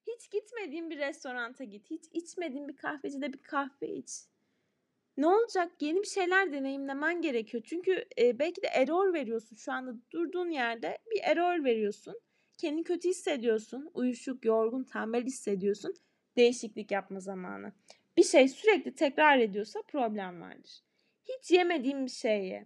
Hiç 0.08 0.32
gitmediğin 0.32 0.90
bir 0.90 0.98
restoranta 0.98 1.64
git. 1.64 1.92
Hiç 1.92 2.04
içmediğin 2.14 2.68
bir 2.68 2.76
kahvecide 2.76 3.34
bir 3.34 3.42
kahve 3.42 3.88
iç. 3.88 4.12
Ne 5.22 5.28
olacak? 5.28 5.72
Yeni 5.80 6.02
bir 6.02 6.08
şeyler 6.08 6.52
deneyimlemen 6.52 7.22
gerekiyor. 7.22 7.64
Çünkü 7.66 8.06
e, 8.18 8.40
belki 8.40 8.62
de 8.62 8.68
error 8.68 9.14
veriyorsun. 9.14 9.56
Şu 9.56 9.72
anda 9.72 9.94
durduğun 10.12 10.50
yerde 10.50 10.98
bir 11.12 11.20
error 11.24 11.64
veriyorsun. 11.64 12.20
Kendini 12.58 12.84
kötü 12.84 13.10
hissediyorsun. 13.10 13.92
Uyuşuk, 13.94 14.46
yorgun, 14.46 14.84
tembel 14.84 15.24
hissediyorsun. 15.26 15.94
Değişiklik 16.38 16.92
yapma 16.92 17.20
zamanı. 17.20 17.74
Bir 18.18 18.24
şey 18.24 18.48
sürekli 18.48 18.96
tekrar 18.96 19.40
ediyorsa 19.40 19.82
problem 19.82 20.42
vardır. 20.42 20.80
Hiç 21.24 21.52
yemediğin 21.52 22.06
bir 22.06 22.12
şeyi 22.12 22.66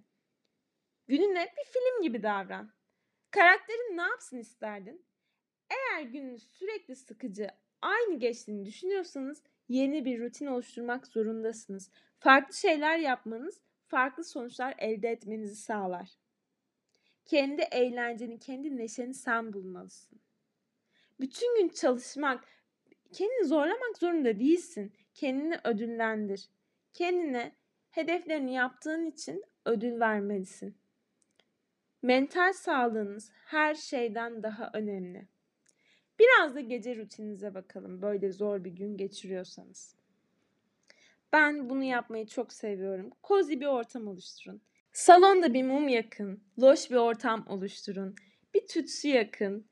Gününe 1.07 1.53
bir 1.57 1.71
film 1.71 2.01
gibi 2.01 2.23
davran. 2.23 2.71
Karakterin 3.31 3.97
ne 3.97 4.01
yapsın 4.01 4.37
isterdin? 4.37 5.05
Eğer 5.69 6.01
gününüz 6.01 6.43
sürekli 6.51 6.95
sıkıcı, 6.95 7.49
aynı 7.81 8.19
geçtiğini 8.19 8.65
düşünüyorsanız 8.65 9.43
yeni 9.69 10.05
bir 10.05 10.19
rutin 10.19 10.45
oluşturmak 10.45 11.07
zorundasınız. 11.07 11.91
Farklı 12.19 12.55
şeyler 12.55 12.97
yapmanız 12.97 13.61
farklı 13.87 14.23
sonuçlar 14.23 14.75
elde 14.77 15.09
etmenizi 15.09 15.55
sağlar. 15.55 16.09
Kendi 17.25 17.61
eğlenceni, 17.61 18.39
kendi 18.39 18.77
neşeni 18.77 19.13
sen 19.13 19.53
bulmalısın. 19.53 20.19
Bütün 21.19 21.61
gün 21.61 21.69
çalışmak, 21.69 22.47
kendini 23.13 23.45
zorlamak 23.45 23.97
zorunda 23.99 24.39
değilsin. 24.39 24.93
Kendini 25.13 25.59
ödüllendir. 25.63 26.49
Kendine 26.93 27.55
hedeflerini 27.91 28.53
yaptığın 28.53 29.05
için 29.05 29.43
ödül 29.65 29.99
vermelisin. 29.99 30.77
Mental 32.01 32.53
sağlığınız 32.53 33.31
her 33.45 33.75
şeyden 33.75 34.43
daha 34.43 34.71
önemli. 34.73 35.27
Biraz 36.19 36.55
da 36.55 36.61
gece 36.61 36.95
rutininize 36.95 37.53
bakalım 37.53 38.01
böyle 38.01 38.31
zor 38.31 38.63
bir 38.63 38.71
gün 38.71 38.97
geçiriyorsanız. 38.97 39.95
Ben 41.33 41.69
bunu 41.69 41.83
yapmayı 41.83 42.27
çok 42.27 42.53
seviyorum. 42.53 43.09
Cozy 43.23 43.53
bir 43.53 43.65
ortam 43.65 44.07
oluşturun. 44.07 44.61
Salonda 44.93 45.53
bir 45.53 45.63
mum 45.63 45.87
yakın, 45.87 46.43
loş 46.59 46.91
bir 46.91 46.95
ortam 46.95 47.45
oluşturun. 47.49 48.15
Bir 48.53 48.67
tütsü 48.67 49.07
yakın. 49.07 49.65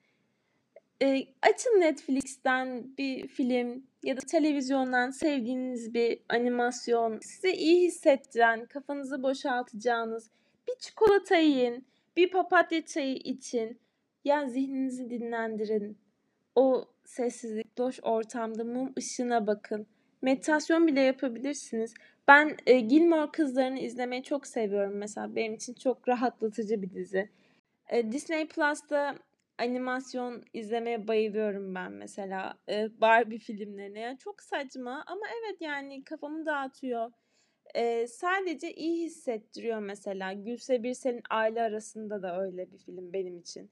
E, 1.02 1.28
açın 1.42 1.82
Netflix'ten 1.82 2.98
bir 2.98 3.28
film 3.28 3.84
ya 4.04 4.18
da 4.18 4.22
televizyondan 4.22 5.10
sevdiğiniz 5.10 5.94
bir 5.94 6.20
animasyon, 6.30 7.20
size 7.20 7.54
iyi 7.54 7.88
hissettiren, 7.88 8.66
kafanızı 8.66 9.24
boşaltacağınız 9.24 10.32
bir 10.68 10.76
çikolata 10.80 11.38
yiyin, 11.38 11.88
bir 12.18 12.32
papatya 12.32 12.86
çayı 12.86 13.16
için. 13.16 13.80
Yani 14.24 14.52
zihninizi 14.52 15.10
dinlendirin. 15.10 16.03
O 16.56 16.86
sessizlik, 17.06 17.80
loş 17.80 18.00
ortamda 18.04 18.64
mum 18.64 18.94
ışığına 18.98 19.48
bakın. 19.48 19.88
Meditasyon 20.22 20.88
bile 20.88 21.02
yapabilirsiniz. 21.02 21.94
Ben 22.28 22.58
e, 22.68 22.80
Gilmore 22.80 23.32
Kızlarını 23.32 23.80
izlemeyi 23.80 24.24
çok 24.24 24.48
seviyorum 24.48 24.98
mesela. 24.98 25.36
Benim 25.36 25.54
için 25.54 25.74
çok 25.74 26.08
rahatlatıcı 26.10 26.82
bir 26.82 26.94
dizi. 26.94 27.30
E, 27.90 28.12
Disney 28.12 28.48
Plus'ta 28.48 29.16
animasyon 29.58 30.44
izlemeye 30.54 31.08
bayılıyorum 31.08 31.76
ben 31.76 31.92
mesela. 31.92 32.58
E, 32.70 33.02
Barbie 33.02 33.40
filmlerine. 33.40 34.00
Yani 34.00 34.18
çok 34.18 34.42
saçma 34.42 35.04
ama 35.08 35.22
evet 35.40 35.62
yani 35.62 36.04
kafamı 36.04 36.46
dağıtıyor. 36.46 37.12
E, 37.76 38.08
sadece 38.08 38.74
iyi 38.74 39.06
hissettiriyor 39.06 39.80
mesela. 39.80 40.34
Gülse 40.34 40.84
Birsel'in 40.84 41.24
aile 41.30 41.62
arasında 41.62 42.22
da 42.24 42.42
öyle 42.42 42.72
bir 42.72 42.78
film 42.78 43.14
benim 43.14 43.38
için. 43.40 43.70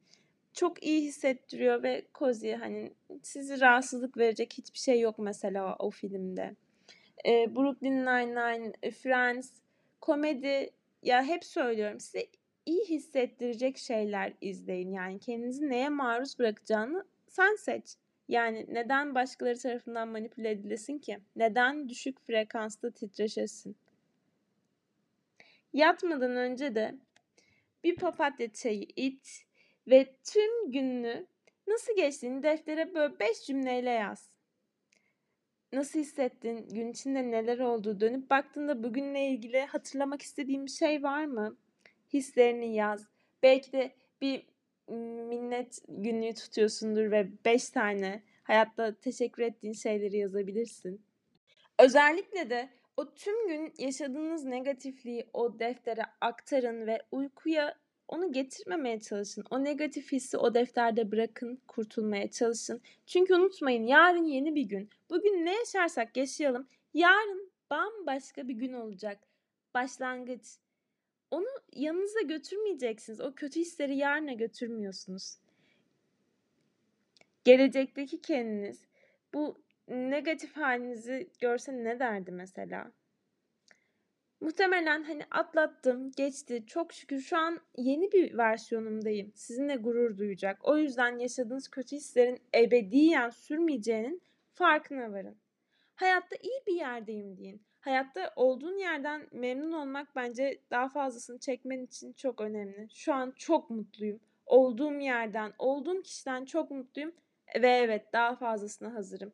Çok 0.54 0.84
iyi 0.84 1.02
hissettiriyor 1.02 1.84
ve 1.84 2.06
cozy 2.16 2.54
hani 2.54 2.94
sizi 3.24 3.62
rahatsızlık 3.62 4.18
verecek 4.18 4.54
hiçbir 4.58 4.80
şey 4.80 5.00
yok 5.00 5.20
mesela 5.20 5.76
o 5.80 5.90
filmde. 5.90 6.56
E, 7.26 7.56
Brooklyn 7.56 8.06
Nine-Nine, 8.06 8.92
Friends, 8.92 9.52
komedi 10.02 10.70
ya 11.04 11.24
hep 11.24 11.46
söylüyorum 11.46 12.00
size 12.00 12.28
iyi 12.66 12.86
hissettirecek 12.86 13.78
şeyler 13.78 14.34
izleyin. 14.42 14.92
Yani 14.92 15.20
kendinizi 15.20 15.70
neye 15.70 15.90
maruz 15.90 16.40
bırakacağını 16.40 17.06
sen 17.28 17.56
seç. 17.56 17.96
Yani 18.28 18.66
neden 18.70 19.16
başkaları 19.16 19.58
tarafından 19.58 20.08
manipüle 20.08 20.52
edilesin 20.52 21.00
ki? 21.00 21.20
Neden 21.36 21.90
düşük 21.90 22.20
frekansta 22.20 22.92
titreşesin? 22.92 23.76
Yatmadan 25.74 26.36
önce 26.36 26.76
de 26.76 26.96
bir 27.84 27.96
papatya 27.96 28.54
çayı 28.54 28.88
iç 28.96 29.46
ve 29.92 30.16
tüm 30.24 30.72
gününü 30.72 31.28
nasıl 31.68 31.96
geçtiğini 31.96 32.44
deftere 32.44 32.94
böyle 32.94 33.20
beş 33.20 33.46
cümleyle 33.46 33.90
yaz. 33.90 34.30
Nasıl 35.74 36.00
hissettin? 36.00 36.70
Gün 36.70 36.92
içinde 36.92 37.32
neler 37.32 37.60
oldu? 37.60 38.00
Dönüp 38.00 38.30
baktığında 38.30 38.84
bugünle 38.84 39.28
ilgili 39.28 39.62
hatırlamak 39.62 40.22
istediğin 40.22 40.66
bir 40.66 40.72
şey 40.72 41.04
var 41.04 41.26
mı? 41.26 41.58
Hislerini 42.14 42.76
yaz. 42.76 43.08
Belki 43.44 43.72
de 43.72 43.92
bir 44.22 44.48
minnet 45.28 45.80
günlüğü 45.88 46.34
tutuyorsundur 46.34 47.12
ve 47.12 47.28
beş 47.46 47.70
tane 47.70 48.24
hayatta 48.44 48.96
teşekkür 48.96 49.44
ettiğin 49.44 49.74
şeyleri 49.74 50.18
yazabilirsin. 50.18 51.06
Özellikle 51.80 52.50
de 52.50 52.70
o 52.98 53.14
tüm 53.14 53.48
gün 53.48 53.74
yaşadığınız 53.78 54.44
negatifliği 54.44 55.30
o 55.34 55.60
deftere 55.60 56.02
aktarın 56.22 56.88
ve 56.88 57.02
uykuya 57.12 57.76
onu 58.12 58.32
getirmemeye 58.32 59.00
çalışın. 59.00 59.46
O 59.50 59.64
negatif 59.64 60.12
hissi 60.12 60.38
o 60.38 60.54
defterde 60.54 61.12
bırakın, 61.12 61.62
kurtulmaya 61.68 62.32
çalışın. 62.32 62.82
Çünkü 63.06 63.36
unutmayın 63.36 63.84
yarın 63.84 64.24
yeni 64.24 64.56
bir 64.56 64.64
gün. 64.64 64.90
Bugün 65.10 65.46
ne 65.46 65.54
yaşarsak 65.56 66.18
yaşayalım. 66.18 66.68
Yarın 66.94 67.52
bambaşka 67.70 68.48
bir 68.48 68.54
gün 68.54 68.74
olacak. 68.74 69.20
Başlangıç. 69.74 70.46
Onu 71.32 71.48
yanınıza 71.76 72.22
götürmeyeceksiniz. 72.22 73.22
O 73.22 73.34
kötü 73.34 73.60
hisleri 73.60 73.98
yarına 73.98 74.34
götürmüyorsunuz. 74.34 75.38
Gelecekteki 77.44 78.22
kendiniz 78.22 78.82
bu 79.34 79.58
negatif 79.88 80.58
halinizi 80.58 81.30
görse 81.40 81.84
ne 81.84 82.00
derdi 82.00 82.32
mesela? 82.32 82.92
Muhtemelen 84.42 85.04
hani 85.04 85.24
atlattım, 85.32 86.12
geçti. 86.12 86.64
Çok 86.68 86.94
şükür 86.94 87.20
şu 87.20 87.38
an 87.38 87.60
yeni 87.78 88.12
bir 88.12 88.38
versiyonumdayım. 88.38 89.32
Sizinle 89.36 89.76
gurur 89.76 90.18
duyacak. 90.18 90.60
O 90.64 90.78
yüzden 90.78 91.18
yaşadığınız 91.18 91.68
kötü 91.68 91.96
hislerin 91.96 92.40
ebediyen 92.56 93.30
sürmeyeceğinin 93.30 94.22
farkına 94.54 95.12
varın. 95.12 95.38
Hayatta 95.96 96.36
iyi 96.36 96.64
bir 96.68 96.74
yerdeyim 96.74 97.38
deyin. 97.38 97.62
Hayatta 97.80 98.34
olduğun 98.36 98.78
yerden 98.78 99.28
memnun 99.32 99.72
olmak 99.72 100.16
bence 100.16 100.62
daha 100.72 100.90
fazlasını 100.90 101.40
çekmen 101.40 101.80
için 101.80 102.14
çok 102.14 102.42
önemli. 102.42 102.88
Şu 102.94 103.14
an 103.14 103.34
çok 103.38 103.70
mutluyum. 103.70 104.20
Olduğum 104.46 104.94
yerden, 104.94 105.54
olduğum 105.60 106.02
kişiden 106.02 106.46
çok 106.46 106.72
mutluyum 106.72 107.12
ve 107.56 107.70
evet 107.70 108.14
daha 108.14 108.36
fazlasına 108.36 108.94
hazırım 108.94 109.34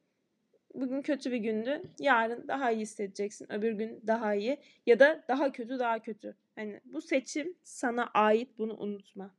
bugün 0.74 1.02
kötü 1.02 1.32
bir 1.32 1.38
gündü. 1.38 1.82
Yarın 2.00 2.48
daha 2.48 2.72
iyi 2.72 2.82
hissedeceksin. 2.82 3.54
Öbür 3.54 3.72
gün 3.72 4.04
daha 4.08 4.36
iyi 4.36 4.58
ya 4.86 5.00
da 5.00 5.24
daha 5.28 5.52
kötü 5.52 5.80
daha 5.80 6.00
kötü. 6.00 6.38
Hani 6.56 6.82
bu 6.86 7.02
seçim 7.02 7.58
sana 7.64 8.08
ait 8.14 8.58
bunu 8.58 8.78
unutma. 8.78 9.36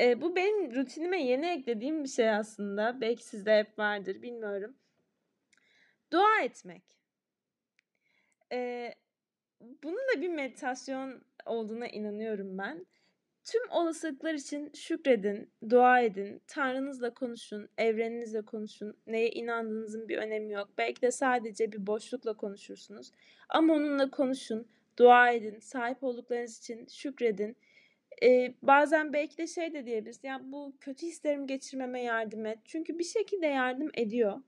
E, 0.00 0.20
bu 0.20 0.36
benim 0.36 0.74
rutinime 0.74 1.22
yeni 1.22 1.46
eklediğim 1.46 2.04
bir 2.04 2.08
şey 2.08 2.30
aslında. 2.30 3.00
Belki 3.00 3.24
sizde 3.24 3.58
hep 3.58 3.78
vardır 3.78 4.22
bilmiyorum. 4.22 4.76
Dua 6.12 6.42
etmek. 6.42 6.82
E, 8.52 8.90
bunun 9.60 9.98
da 10.16 10.20
bir 10.20 10.28
meditasyon 10.28 11.24
olduğuna 11.46 11.86
inanıyorum 11.86 12.58
ben. 12.58 12.86
Tüm 13.44 13.70
olasılıklar 13.70 14.34
için 14.34 14.70
şükredin, 14.74 15.50
dua 15.70 16.00
edin, 16.00 16.42
Tanrınızla 16.46 17.14
konuşun, 17.14 17.68
evreninizle 17.78 18.42
konuşun. 18.42 18.96
Neye 19.06 19.30
inandığınızın 19.30 20.08
bir 20.08 20.18
önemi 20.18 20.52
yok. 20.52 20.68
Belki 20.78 21.02
de 21.02 21.10
sadece 21.10 21.72
bir 21.72 21.86
boşlukla 21.86 22.32
konuşursunuz. 22.32 23.10
Ama 23.48 23.74
onunla 23.74 24.10
konuşun, 24.10 24.66
dua 24.98 25.30
edin, 25.30 25.58
sahip 25.58 26.04
olduklarınız 26.04 26.58
için 26.58 26.86
şükredin. 26.86 27.56
Ee, 28.22 28.54
bazen 28.62 29.12
belki 29.12 29.38
de 29.38 29.46
şey 29.46 29.72
de 29.72 29.86
diyebiliriz. 29.86 30.20
Ya 30.22 30.40
bu 30.44 30.72
kötü 30.80 31.06
hislerimi 31.06 31.46
geçirmeme 31.46 32.02
yardım 32.02 32.46
et. 32.46 32.58
Çünkü 32.64 32.98
bir 32.98 33.04
şekilde 33.04 33.46
yardım 33.46 33.90
ediyor. 33.94 34.40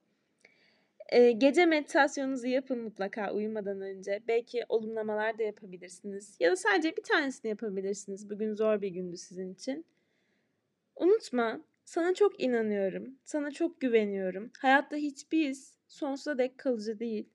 Ee, 1.09 1.33
gece 1.33 1.67
meditasyonunuzu 1.67 2.47
yapın 2.47 2.79
mutlaka 2.79 3.33
uyumadan 3.33 3.81
önce. 3.81 4.23
Belki 4.29 4.65
olumlamalar 4.69 5.39
da 5.39 5.43
yapabilirsiniz. 5.43 6.37
Ya 6.41 6.51
da 6.51 6.57
sadece 6.57 6.97
bir 6.97 7.03
tanesini 7.03 7.49
yapabilirsiniz. 7.49 8.31
Bugün 8.31 8.55
zor 8.55 8.83
bir 8.83 8.89
gündü 8.89 9.17
sizin 9.17 9.55
için. 9.55 9.87
Unutma, 10.97 11.61
sana 11.85 12.15
çok 12.15 12.43
inanıyorum. 12.43 13.19
Sana 13.25 13.51
çok 13.51 13.81
güveniyorum. 13.81 14.51
Hayatta 14.59 14.97
hiçbir 14.97 15.49
his 15.49 15.75
sonsuza 15.89 16.39
dek 16.39 16.59
kalıcı 16.59 16.99
değil. 16.99 17.29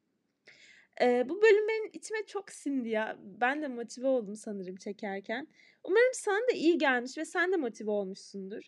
Ee, 1.01 1.25
bu 1.29 1.41
bölüm 1.41 1.67
benim 1.67 1.89
içime 1.93 2.25
çok 2.27 2.51
sindi 2.51 2.89
ya. 2.89 3.17
Ben 3.23 3.61
de 3.61 3.67
motive 3.67 4.07
oldum 4.07 4.35
sanırım 4.35 4.75
çekerken. 4.75 5.47
Umarım 5.83 6.13
sana 6.13 6.39
da 6.39 6.53
iyi 6.53 6.77
gelmiş 6.77 7.17
ve 7.17 7.25
sen 7.25 7.51
de 7.51 7.55
motive 7.57 7.91
olmuşsundur. 7.91 8.63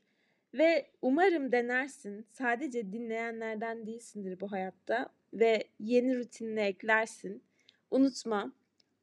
Ve 0.54 0.92
umarım 1.02 1.52
denersin. 1.52 2.26
Sadece 2.32 2.94
dinleyenlerden 2.94 3.88
değilsindir 3.88 4.40
bu 4.40 4.52
hayatta 4.52 5.10
ve 5.34 5.64
yeni 5.80 6.18
rutinine 6.18 6.68
eklersin. 6.68 7.44
Unutma, 7.92 8.54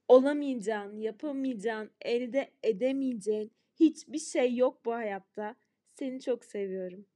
olamayacağın, 0.08 1.00
yapamayacağın, 1.00 1.90
elde 2.02 2.50
edemeyeceğin 2.62 3.52
hiçbir 3.80 4.18
şey 4.18 4.56
yok 4.56 4.84
bu 4.84 4.94
hayatta. 4.94 5.56
Seni 5.94 6.20
çok 6.20 6.44
seviyorum. 6.44 7.06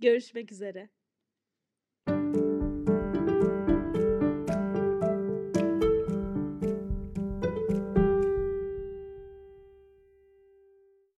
Görüşmek 0.00 0.52
üzere. 0.52 0.88